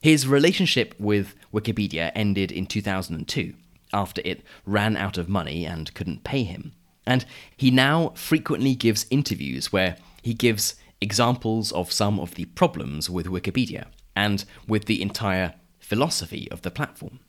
His 0.00 0.26
relationship 0.26 0.94
with 0.98 1.34
Wikipedia 1.52 2.12
ended 2.14 2.52
in 2.52 2.66
2002 2.66 3.54
after 3.92 4.20
it 4.24 4.42
ran 4.66 4.96
out 4.96 5.16
of 5.16 5.28
money 5.28 5.64
and 5.64 5.94
couldn't 5.94 6.24
pay 6.24 6.42
him. 6.44 6.72
And 7.06 7.24
he 7.56 7.70
now 7.70 8.12
frequently 8.14 8.74
gives 8.74 9.06
interviews 9.10 9.72
where 9.72 9.96
he 10.24 10.32
gives 10.32 10.76
examples 11.02 11.70
of 11.72 11.92
some 11.92 12.18
of 12.18 12.34
the 12.34 12.46
problems 12.46 13.10
with 13.10 13.26
Wikipedia 13.26 13.88
and 14.16 14.46
with 14.66 14.86
the 14.86 15.02
entire 15.02 15.52
philosophy 15.78 16.48
of 16.50 16.62
the 16.62 16.70
platform. 16.70 17.20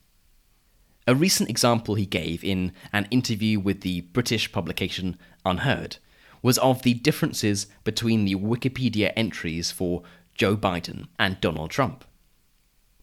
A 1.05 1.13
recent 1.13 1.49
example 1.49 1.95
he 1.95 2.05
gave 2.05 2.41
in 2.41 2.71
an 2.93 3.05
interview 3.11 3.59
with 3.59 3.81
the 3.81 3.99
British 4.01 4.49
publication 4.49 5.17
UnHerd 5.45 5.97
was 6.41 6.57
of 6.59 6.83
the 6.83 6.93
differences 6.93 7.67
between 7.83 8.23
the 8.23 8.35
Wikipedia 8.35 9.11
entries 9.17 9.71
for 9.71 10.03
Joe 10.33 10.55
Biden 10.55 11.07
and 11.19 11.41
Donald 11.41 11.71
Trump. 11.71 12.05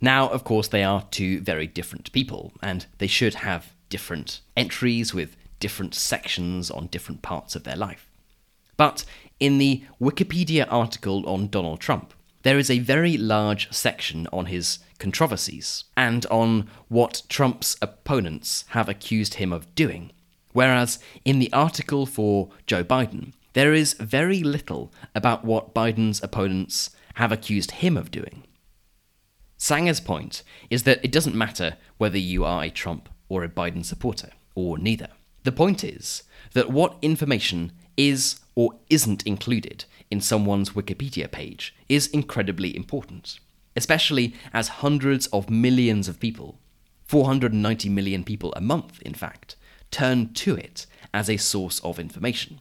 Now, 0.00 0.26
of 0.30 0.42
course, 0.42 0.68
they 0.68 0.82
are 0.82 1.06
two 1.10 1.40
very 1.40 1.66
different 1.66 2.10
people, 2.12 2.54
and 2.62 2.86
they 2.96 3.06
should 3.06 3.34
have 3.34 3.74
different 3.90 4.40
entries 4.56 5.12
with 5.12 5.36
different 5.60 5.94
sections 5.94 6.70
on 6.70 6.86
different 6.86 7.20
parts 7.20 7.54
of 7.54 7.64
their 7.64 7.76
life. 7.76 8.08
But 8.76 9.04
in 9.38 9.58
the 9.58 9.82
Wikipedia 10.00 10.66
article 10.70 11.28
on 11.28 11.48
Donald 11.48 11.80
Trump, 11.80 12.14
there 12.42 12.58
is 12.58 12.70
a 12.70 12.80
very 12.80 13.16
large 13.16 13.72
section 13.72 14.26
on 14.32 14.46
his 14.46 14.80
controversies 14.98 15.84
and 15.96 16.26
on 16.26 16.68
what 16.88 17.22
Trump's 17.28 17.76
opponents 17.80 18.64
have 18.68 18.88
accused 18.88 19.34
him 19.34 19.52
of 19.52 19.72
doing. 19.74 20.10
Whereas 20.52 20.98
in 21.24 21.38
the 21.38 21.52
article 21.52 22.06
for 22.06 22.50
Joe 22.66 22.84
Biden, 22.84 23.32
there 23.52 23.72
is 23.72 23.94
very 23.94 24.42
little 24.42 24.92
about 25.14 25.44
what 25.44 25.74
Biden's 25.74 26.22
opponents 26.22 26.90
have 27.14 27.32
accused 27.32 27.72
him 27.72 27.96
of 27.96 28.10
doing. 28.10 28.44
Sanger's 29.56 30.00
point 30.00 30.42
is 30.70 30.82
that 30.82 31.04
it 31.04 31.12
doesn't 31.12 31.36
matter 31.36 31.76
whether 31.98 32.18
you 32.18 32.44
are 32.44 32.64
a 32.64 32.70
Trump 32.70 33.08
or 33.28 33.44
a 33.44 33.48
Biden 33.48 33.84
supporter, 33.84 34.30
or 34.54 34.78
neither. 34.78 35.08
The 35.44 35.52
point 35.52 35.84
is 35.84 36.24
that 36.54 36.70
what 36.70 36.96
information 37.02 37.72
is 37.96 38.40
or 38.54 38.78
isn't 38.90 39.26
included 39.26 39.84
in 40.10 40.20
someone's 40.20 40.70
Wikipedia 40.70 41.30
page 41.30 41.74
is 41.88 42.06
incredibly 42.08 42.74
important, 42.76 43.38
especially 43.76 44.34
as 44.52 44.68
hundreds 44.68 45.26
of 45.28 45.50
millions 45.50 46.08
of 46.08 46.20
people, 46.20 46.58
490 47.04 47.88
million 47.88 48.24
people 48.24 48.52
a 48.54 48.60
month, 48.60 49.00
in 49.02 49.14
fact, 49.14 49.56
turn 49.90 50.32
to 50.34 50.56
it 50.56 50.86
as 51.14 51.28
a 51.28 51.36
source 51.36 51.80
of 51.80 51.98
information. 51.98 52.60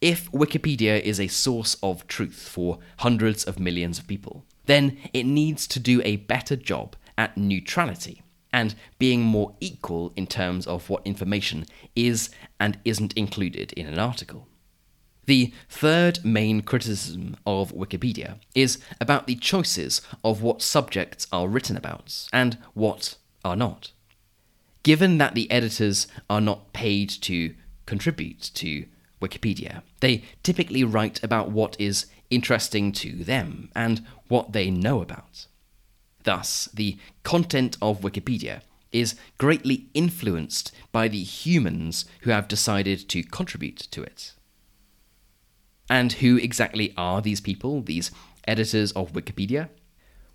If 0.00 0.30
Wikipedia 0.32 1.00
is 1.00 1.20
a 1.20 1.28
source 1.28 1.76
of 1.82 2.06
truth 2.06 2.48
for 2.48 2.78
hundreds 2.98 3.44
of 3.44 3.58
millions 3.58 3.98
of 3.98 4.06
people, 4.06 4.44
then 4.64 4.96
it 5.12 5.24
needs 5.24 5.66
to 5.66 5.80
do 5.80 6.00
a 6.04 6.16
better 6.16 6.56
job 6.56 6.96
at 7.18 7.36
neutrality 7.36 8.22
and 8.52 8.74
being 8.98 9.20
more 9.20 9.54
equal 9.60 10.12
in 10.16 10.26
terms 10.26 10.66
of 10.66 10.88
what 10.88 11.06
information 11.06 11.66
is 11.94 12.30
and 12.58 12.78
isn't 12.84 13.12
included 13.12 13.72
in 13.74 13.86
an 13.86 13.98
article. 13.98 14.48
The 15.30 15.52
third 15.68 16.24
main 16.24 16.60
criticism 16.62 17.36
of 17.46 17.70
Wikipedia 17.72 18.40
is 18.52 18.78
about 19.00 19.28
the 19.28 19.36
choices 19.36 20.02
of 20.24 20.42
what 20.42 20.60
subjects 20.60 21.28
are 21.30 21.46
written 21.46 21.76
about 21.76 22.26
and 22.32 22.58
what 22.74 23.14
are 23.44 23.54
not. 23.54 23.92
Given 24.82 25.18
that 25.18 25.36
the 25.36 25.48
editors 25.48 26.08
are 26.28 26.40
not 26.40 26.72
paid 26.72 27.10
to 27.20 27.54
contribute 27.86 28.50
to 28.54 28.86
Wikipedia, 29.22 29.82
they 30.00 30.24
typically 30.42 30.82
write 30.82 31.22
about 31.22 31.52
what 31.52 31.76
is 31.80 32.06
interesting 32.28 32.90
to 32.94 33.22
them 33.22 33.70
and 33.72 34.04
what 34.26 34.52
they 34.52 34.68
know 34.68 35.00
about. 35.00 35.46
Thus, 36.24 36.68
the 36.74 36.98
content 37.22 37.76
of 37.80 38.00
Wikipedia 38.00 38.62
is 38.90 39.14
greatly 39.38 39.86
influenced 39.94 40.72
by 40.90 41.06
the 41.06 41.22
humans 41.22 42.04
who 42.22 42.30
have 42.32 42.48
decided 42.48 43.08
to 43.10 43.22
contribute 43.22 43.78
to 43.92 44.02
it. 44.02 44.32
And 45.90 46.12
who 46.12 46.36
exactly 46.36 46.94
are 46.96 47.20
these 47.20 47.40
people, 47.40 47.82
these 47.82 48.12
editors 48.46 48.92
of 48.92 49.12
Wikipedia? 49.12 49.68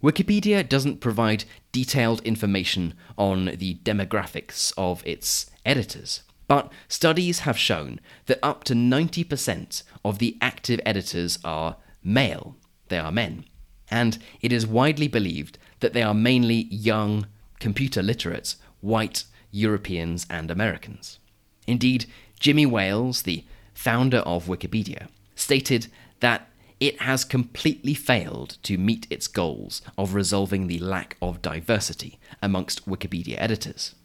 Wikipedia 0.04 0.68
doesn't 0.68 1.00
provide 1.00 1.46
detailed 1.72 2.22
information 2.24 2.94
on 3.18 3.46
the 3.46 3.76
demographics 3.76 4.74
of 4.78 5.02
its 5.08 5.50
editors, 5.66 6.24
but 6.50 6.72
studies 6.90 7.40
have 7.40 7.58
shown 7.58 8.02
that 8.26 8.38
up 8.44 8.66
to 8.66 8.74
90% 8.74 9.84
of 10.04 10.20
the 10.20 10.38
active 10.42 10.82
editors 10.86 11.40
are 11.46 11.78
male, 12.04 12.58
they 12.90 13.00
are 13.00 13.12
men, 13.12 13.46
and 13.90 14.18
it 14.42 14.52
is 14.52 14.68
widely 14.68 15.08
believed 15.08 15.58
that 15.80 15.94
they 15.94 16.04
are 16.04 16.14
mainly 16.14 16.68
young, 16.70 17.28
computer 17.60 18.04
literate, 18.04 18.58
white 18.82 19.24
Europeans 19.52 20.28
and 20.30 20.52
Americans. 20.52 21.18
Indeed, 21.66 22.06
Jimmy 22.40 22.66
Wales, 22.66 23.22
the 23.22 23.46
founder 23.74 24.20
of 24.20 24.46
Wikipedia, 24.48 25.08
stated 25.36 25.88
that 26.20 26.50
it 26.80 27.02
has 27.02 27.24
completely 27.24 27.94
failed 27.94 28.58
to 28.64 28.78
meet 28.78 29.08
its 29.10 29.28
goals 29.28 29.82
of 29.98 30.14
resolving 30.14 30.68
the 30.68 30.80
lack 30.80 31.18
of 31.22 31.42
diversity 31.42 32.20
amongst 32.42 32.88
Wikipedia 32.88 33.36
editors. 33.38 33.96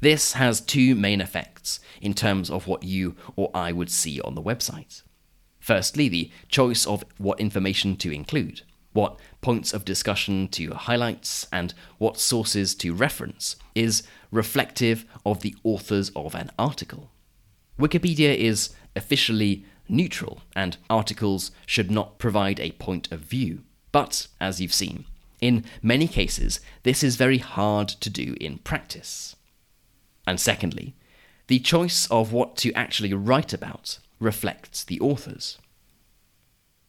This 0.00 0.32
has 0.32 0.60
two 0.60 0.94
main 0.94 1.20
effects 1.20 1.80
in 2.00 2.14
terms 2.14 2.50
of 2.50 2.66
what 2.66 2.84
you 2.84 3.16
or 3.36 3.50
I 3.54 3.72
would 3.72 3.90
see 3.90 4.20
on 4.20 4.34
the 4.34 4.42
website. 4.42 5.02
Firstly, 5.58 6.08
the 6.08 6.30
choice 6.48 6.86
of 6.86 7.04
what 7.18 7.40
information 7.40 7.96
to 7.96 8.12
include, 8.12 8.62
what 8.92 9.18
points 9.40 9.72
of 9.72 9.84
discussion 9.84 10.48
to 10.48 10.72
highlight, 10.74 11.46
and 11.52 11.74
what 11.98 12.18
sources 12.18 12.74
to 12.76 12.94
reference 12.94 13.56
is 13.74 14.02
reflective 14.30 15.04
of 15.26 15.40
the 15.40 15.54
authors 15.64 16.10
of 16.14 16.34
an 16.34 16.50
article. 16.58 17.10
Wikipedia 17.78 18.34
is 18.36 18.70
officially 18.96 19.64
neutral, 19.88 20.42
and 20.54 20.76
articles 20.88 21.50
should 21.66 21.90
not 21.90 22.18
provide 22.18 22.60
a 22.60 22.72
point 22.72 23.10
of 23.10 23.20
view. 23.20 23.62
But, 23.92 24.26
as 24.40 24.60
you've 24.60 24.74
seen, 24.74 25.04
in 25.40 25.64
many 25.82 26.08
cases, 26.08 26.60
this 26.82 27.02
is 27.02 27.16
very 27.16 27.38
hard 27.38 27.88
to 27.88 28.10
do 28.10 28.36
in 28.40 28.58
practice. 28.58 29.36
And 30.26 30.40
secondly, 30.40 30.94
the 31.46 31.58
choice 31.58 32.06
of 32.10 32.32
what 32.32 32.56
to 32.58 32.72
actually 32.72 33.14
write 33.14 33.52
about 33.52 33.98
reflects 34.20 34.84
the 34.84 35.00
authors. 35.00 35.58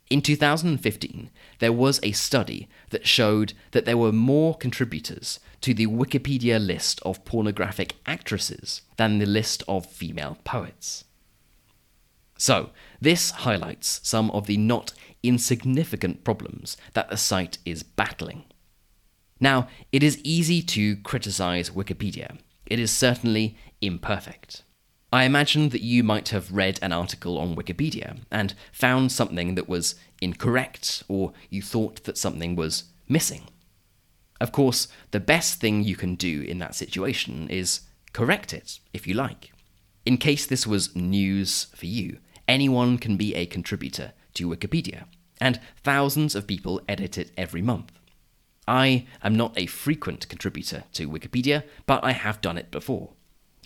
In 0.09 0.21
2015, 0.21 1.29
there 1.59 1.71
was 1.71 1.99
a 2.01 2.13
study 2.13 2.67
that 2.89 3.07
showed 3.07 3.53
that 3.71 3.85
there 3.85 3.97
were 3.97 4.11
more 4.11 4.55
contributors 4.55 5.39
to 5.61 5.73
the 5.73 5.85
Wikipedia 5.85 6.59
list 6.59 6.99
of 7.03 7.23
pornographic 7.25 7.95
actresses 8.07 8.81
than 8.97 9.19
the 9.19 9.27
list 9.27 9.61
of 9.67 9.85
female 9.85 10.39
poets. 10.43 11.03
So, 12.39 12.69
this 13.01 13.31
highlights 13.31 13.99
some 14.01 14.31
of 14.31 14.47
the 14.47 14.55
not 14.55 14.93
insignificant 15.21 16.23
problems 16.23 16.77
that 16.93 17.09
the 17.09 17.17
site 17.17 17.57
is 17.65 17.83
battling. 17.83 18.45
Now, 19.41 19.67
it 19.91 20.03
is 20.03 20.21
easy 20.23 20.61
to 20.61 20.95
criticize 20.95 21.69
Wikipedia. 21.69 22.37
It 22.65 22.79
is 22.79 22.91
certainly 22.91 23.57
imperfect. 23.81 24.63
I 25.11 25.25
imagine 25.25 25.69
that 25.69 25.81
you 25.81 26.01
might 26.01 26.29
have 26.29 26.53
read 26.53 26.79
an 26.81 26.93
article 26.93 27.37
on 27.37 27.57
Wikipedia 27.57 28.19
and 28.31 28.53
found 28.71 29.11
something 29.11 29.55
that 29.55 29.67
was 29.67 29.95
incorrect, 30.21 31.03
or 31.09 31.33
you 31.49 31.61
thought 31.61 32.05
that 32.05 32.17
something 32.17 32.55
was 32.55 32.85
missing. 33.09 33.49
Of 34.39 34.53
course, 34.53 34.87
the 35.11 35.19
best 35.19 35.59
thing 35.59 35.83
you 35.83 35.97
can 35.97 36.15
do 36.15 36.41
in 36.43 36.59
that 36.59 36.75
situation 36.75 37.49
is 37.49 37.81
correct 38.13 38.53
it, 38.53 38.79
if 38.93 39.07
you 39.07 39.13
like. 39.13 39.51
In 40.05 40.17
case 40.17 40.45
this 40.45 40.65
was 40.65 40.95
news 40.95 41.67
for 41.75 41.85
you, 41.85 42.19
anyone 42.49 42.97
can 42.97 43.15
be 43.15 43.35
a 43.35 43.45
contributor 43.45 44.11
to 44.33 44.49
Wikipedia, 44.49 45.05
and 45.39 45.61
thousands 45.83 46.35
of 46.35 46.47
people 46.47 46.81
edit 46.89 47.17
it 47.17 47.31
every 47.37 47.61
month. 47.61 47.91
I 48.67 49.07
am 49.23 49.35
not 49.35 49.57
a 49.57 49.67
frequent 49.67 50.27
contributor 50.27 50.83
to 50.93 51.09
Wikipedia, 51.09 51.63
but 51.85 52.03
I 52.03 52.11
have 52.11 52.41
done 52.41 52.57
it 52.57 52.71
before. 52.71 53.13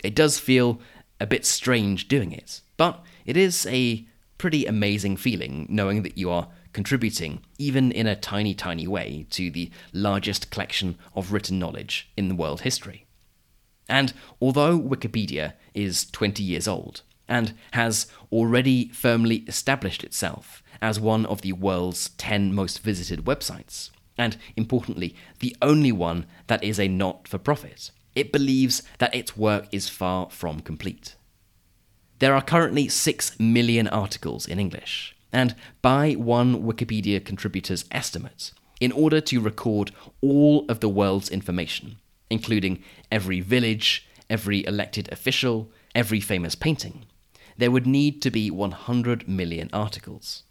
It 0.04 0.15
does 0.15 0.38
feel 0.38 0.80
a 1.19 1.26
bit 1.26 1.46
strange 1.46 2.08
doing 2.08 2.34
it, 2.34 2.62
but 2.78 3.04
it 3.26 3.38
is 3.38 3.65
a 3.67 4.06
pretty 4.38 4.65
amazing 4.65 5.15
feeling 5.15 5.65
knowing 5.69 6.04
that 6.04 6.17
you 6.17 6.30
are 6.30 6.50
contributing, 6.74 7.41
even 7.58 7.91
in 7.91 8.08
a 8.08 8.15
tiny, 8.15 8.54
tiny 8.54 8.88
way, 8.88 9.26
to 9.30 9.50
the 9.50 9.72
largest 9.93 10.52
collection 10.52 10.98
of 11.15 11.32
written 11.32 11.58
knowledge 11.58 12.10
in 12.17 12.36
world 12.36 12.62
history. 12.62 13.06
And 13.88 14.13
although 14.41 14.78
Wikipedia 14.80 15.54
is 15.74 16.10
20 16.12 16.43
years 16.43 16.67
old, 16.67 17.04
and 17.34 17.56
has 17.72 18.06
already 18.32 18.89
firmly 18.89 19.38
established 19.48 20.04
itself 20.04 20.62
as 20.84 21.00
one 21.00 21.26
of 21.26 21.41
the 21.41 21.52
world's 21.52 22.10
10 22.10 22.54
most 22.54 22.84
visited 22.84 23.26
websites, 23.26 23.89
and 24.19 24.38
importantly, 24.56 25.15
the 25.39 25.56
only 25.60 25.91
one 25.91 26.28
that 26.46 26.63
is 26.63 26.80
a 26.80 26.88
not 26.88 27.28
for 27.28 27.39
profit. 27.39 27.89
It 28.15 28.32
believes 28.32 28.84
that 29.00 29.15
its 29.15 29.36
work 29.36 29.65
is 29.72 29.89
far 29.89 30.30
from 30.30 30.60
complete. 30.60 31.15
There 32.19 32.36
are 32.36 32.41
currently 32.43 32.88
6 32.88 33.39
million 33.39 33.88
articles 33.88 34.48
in 34.48 34.60
English, 34.60 35.15
and 35.32 35.56
by 35.82 36.13
one 36.13 36.62
Wikipedia 36.62 37.26
contributor's 37.26 37.86
estimates, 37.89 38.54
in 38.80 38.91
order 38.91 39.19
to 39.22 39.41
record 39.41 39.89
all 40.22 40.65
of 40.69 40.82
the 40.82 40.89
world's 41.00 41.30
information, 41.30 41.98
including 42.30 42.84
every 43.12 43.41
village, 43.41 44.08
every 44.30 44.63
elected 44.67 45.12
official, 45.12 45.72
every 45.96 46.19
famous 46.19 46.54
painting, 46.54 47.06
there 47.58 47.72
would 47.72 47.88
need 47.88 48.22
to 48.22 48.32
be 48.32 48.50
100 48.50 49.28
million 49.28 49.70
articles. 49.74 50.44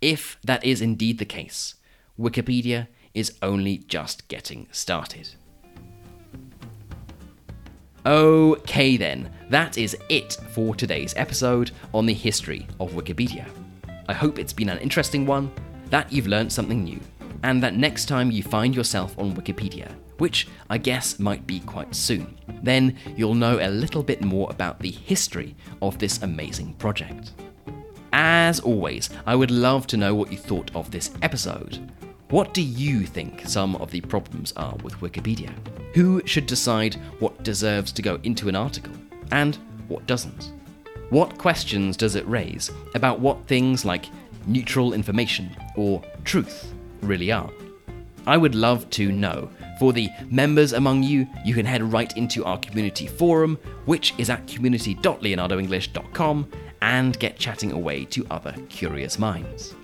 If 0.00 0.38
that 0.44 0.64
is 0.64 0.80
indeed 0.80 1.18
the 1.18 1.24
case, 1.24 1.76
Wikipedia 2.18 2.88
is 3.14 3.38
only 3.42 3.78
just 3.78 4.28
getting 4.28 4.66
started. 4.72 5.30
Okay, 8.04 8.96
then, 8.96 9.32
that 9.48 9.78
is 9.78 9.96
it 10.08 10.32
for 10.50 10.74
today's 10.74 11.14
episode 11.16 11.70
on 11.94 12.04
the 12.04 12.14
history 12.14 12.66
of 12.80 12.92
Wikipedia. 12.92 13.46
I 14.08 14.12
hope 14.12 14.40
it's 14.40 14.52
been 14.52 14.70
an 14.70 14.78
interesting 14.78 15.24
one, 15.24 15.52
that 15.90 16.10
you've 16.10 16.26
learned 16.26 16.52
something 16.52 16.82
new, 16.82 16.98
and 17.42 17.62
that 17.62 17.76
next 17.76 18.06
time 18.06 18.30
you 18.30 18.42
find 18.42 18.74
yourself 18.74 19.18
on 19.18 19.34
Wikipedia, 19.34 19.92
which 20.18 20.46
I 20.70 20.78
guess 20.78 21.18
might 21.18 21.46
be 21.46 21.60
quite 21.60 21.94
soon, 21.94 22.38
then 22.62 22.96
you'll 23.16 23.34
know 23.34 23.58
a 23.60 23.68
little 23.68 24.02
bit 24.02 24.22
more 24.22 24.48
about 24.50 24.78
the 24.78 24.90
history 24.90 25.56
of 25.80 25.98
this 25.98 26.22
amazing 26.22 26.74
project. 26.74 27.32
As 28.12 28.60
always, 28.60 29.10
I 29.26 29.34
would 29.34 29.50
love 29.50 29.86
to 29.88 29.96
know 29.96 30.14
what 30.14 30.30
you 30.30 30.38
thought 30.38 30.70
of 30.74 30.90
this 30.90 31.10
episode. 31.22 31.90
What 32.28 32.54
do 32.54 32.62
you 32.62 33.04
think 33.04 33.42
some 33.46 33.76
of 33.76 33.90
the 33.90 34.00
problems 34.00 34.52
are 34.56 34.76
with 34.82 35.00
Wikipedia? 35.00 35.52
Who 35.94 36.22
should 36.24 36.46
decide 36.46 36.94
what 37.18 37.42
deserves 37.42 37.92
to 37.92 38.02
go 38.02 38.18
into 38.22 38.48
an 38.48 38.56
article 38.56 38.94
and 39.32 39.56
what 39.88 40.06
doesn't? 40.06 40.52
What 41.10 41.36
questions 41.36 41.96
does 41.96 42.14
it 42.14 42.26
raise 42.26 42.70
about 42.94 43.20
what 43.20 43.46
things 43.46 43.84
like 43.84 44.06
neutral 44.46 44.94
information 44.94 45.54
or 45.76 46.02
truth 46.24 46.72
really 47.02 47.32
are? 47.32 47.50
I 48.26 48.36
would 48.36 48.54
love 48.54 48.88
to 48.90 49.10
know. 49.10 49.50
For 49.78 49.92
the 49.92 50.08
members 50.30 50.72
among 50.72 51.02
you, 51.02 51.26
you 51.44 51.54
can 51.54 51.66
head 51.66 51.82
right 51.82 52.16
into 52.16 52.44
our 52.44 52.58
community 52.58 53.06
forum, 53.06 53.58
which 53.84 54.14
is 54.18 54.30
at 54.30 54.46
community.leonardoenglish.com, 54.46 56.52
and 56.82 57.18
get 57.18 57.38
chatting 57.38 57.72
away 57.72 58.04
to 58.06 58.26
other 58.30 58.54
curious 58.68 59.18
minds. 59.18 59.74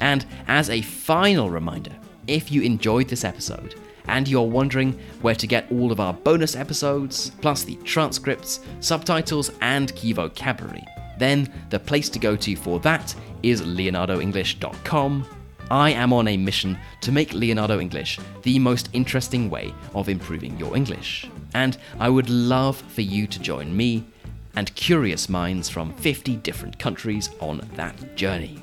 And 0.00 0.26
as 0.46 0.70
a 0.70 0.82
final 0.82 1.50
reminder, 1.50 1.92
if 2.26 2.52
you 2.52 2.62
enjoyed 2.62 3.08
this 3.08 3.24
episode 3.24 3.74
and 4.06 4.28
you're 4.28 4.42
wondering 4.42 4.98
where 5.22 5.34
to 5.34 5.46
get 5.46 5.70
all 5.72 5.90
of 5.90 6.00
our 6.00 6.12
bonus 6.12 6.54
episodes, 6.54 7.30
plus 7.40 7.64
the 7.64 7.76
transcripts, 7.76 8.60
subtitles, 8.80 9.50
and 9.60 9.94
key 9.96 10.12
vocabulary, 10.12 10.84
then 11.18 11.52
the 11.70 11.78
place 11.78 12.08
to 12.10 12.18
go 12.18 12.36
to 12.36 12.56
for 12.56 12.78
that 12.80 13.14
is 13.42 13.62
leonardoenglish.com. 13.62 15.26
I 15.70 15.90
am 15.90 16.12
on 16.12 16.28
a 16.28 16.36
mission 16.36 16.78
to 17.00 17.10
make 17.10 17.32
Leonardo 17.32 17.80
English 17.80 18.20
the 18.42 18.58
most 18.58 18.88
interesting 18.92 19.50
way 19.50 19.74
of 19.94 20.08
improving 20.08 20.56
your 20.58 20.76
English, 20.76 21.28
and 21.54 21.76
I 21.98 22.08
would 22.08 22.30
love 22.30 22.76
for 22.76 23.00
you 23.00 23.26
to 23.26 23.38
join 23.40 23.76
me 23.76 24.04
and 24.54 24.74
curious 24.76 25.28
minds 25.28 25.68
from 25.68 25.92
50 25.94 26.36
different 26.36 26.78
countries 26.78 27.30
on 27.40 27.68
that 27.74 28.16
journey. 28.16 28.62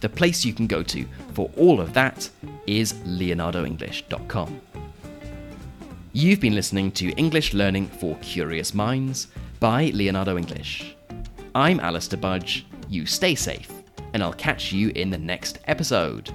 The 0.00 0.10
place 0.10 0.44
you 0.44 0.52
can 0.52 0.66
go 0.66 0.82
to 0.82 1.06
for 1.32 1.50
all 1.56 1.80
of 1.80 1.94
that 1.94 2.28
is 2.66 2.92
leonardoenglish.com. 2.92 4.60
You've 6.12 6.40
been 6.40 6.54
listening 6.54 6.92
to 6.92 7.10
English 7.12 7.54
Learning 7.54 7.88
for 7.88 8.16
Curious 8.16 8.74
Minds 8.74 9.28
by 9.58 9.90
Leonardo 9.94 10.36
English. 10.36 10.96
I'm 11.54 11.80
Alistair 11.80 12.18
Budge. 12.18 12.66
You 12.88 13.06
stay 13.06 13.34
safe, 13.34 13.70
and 14.16 14.22
I'll 14.22 14.32
catch 14.32 14.72
you 14.72 14.88
in 14.94 15.10
the 15.10 15.18
next 15.18 15.58
episode. 15.66 16.30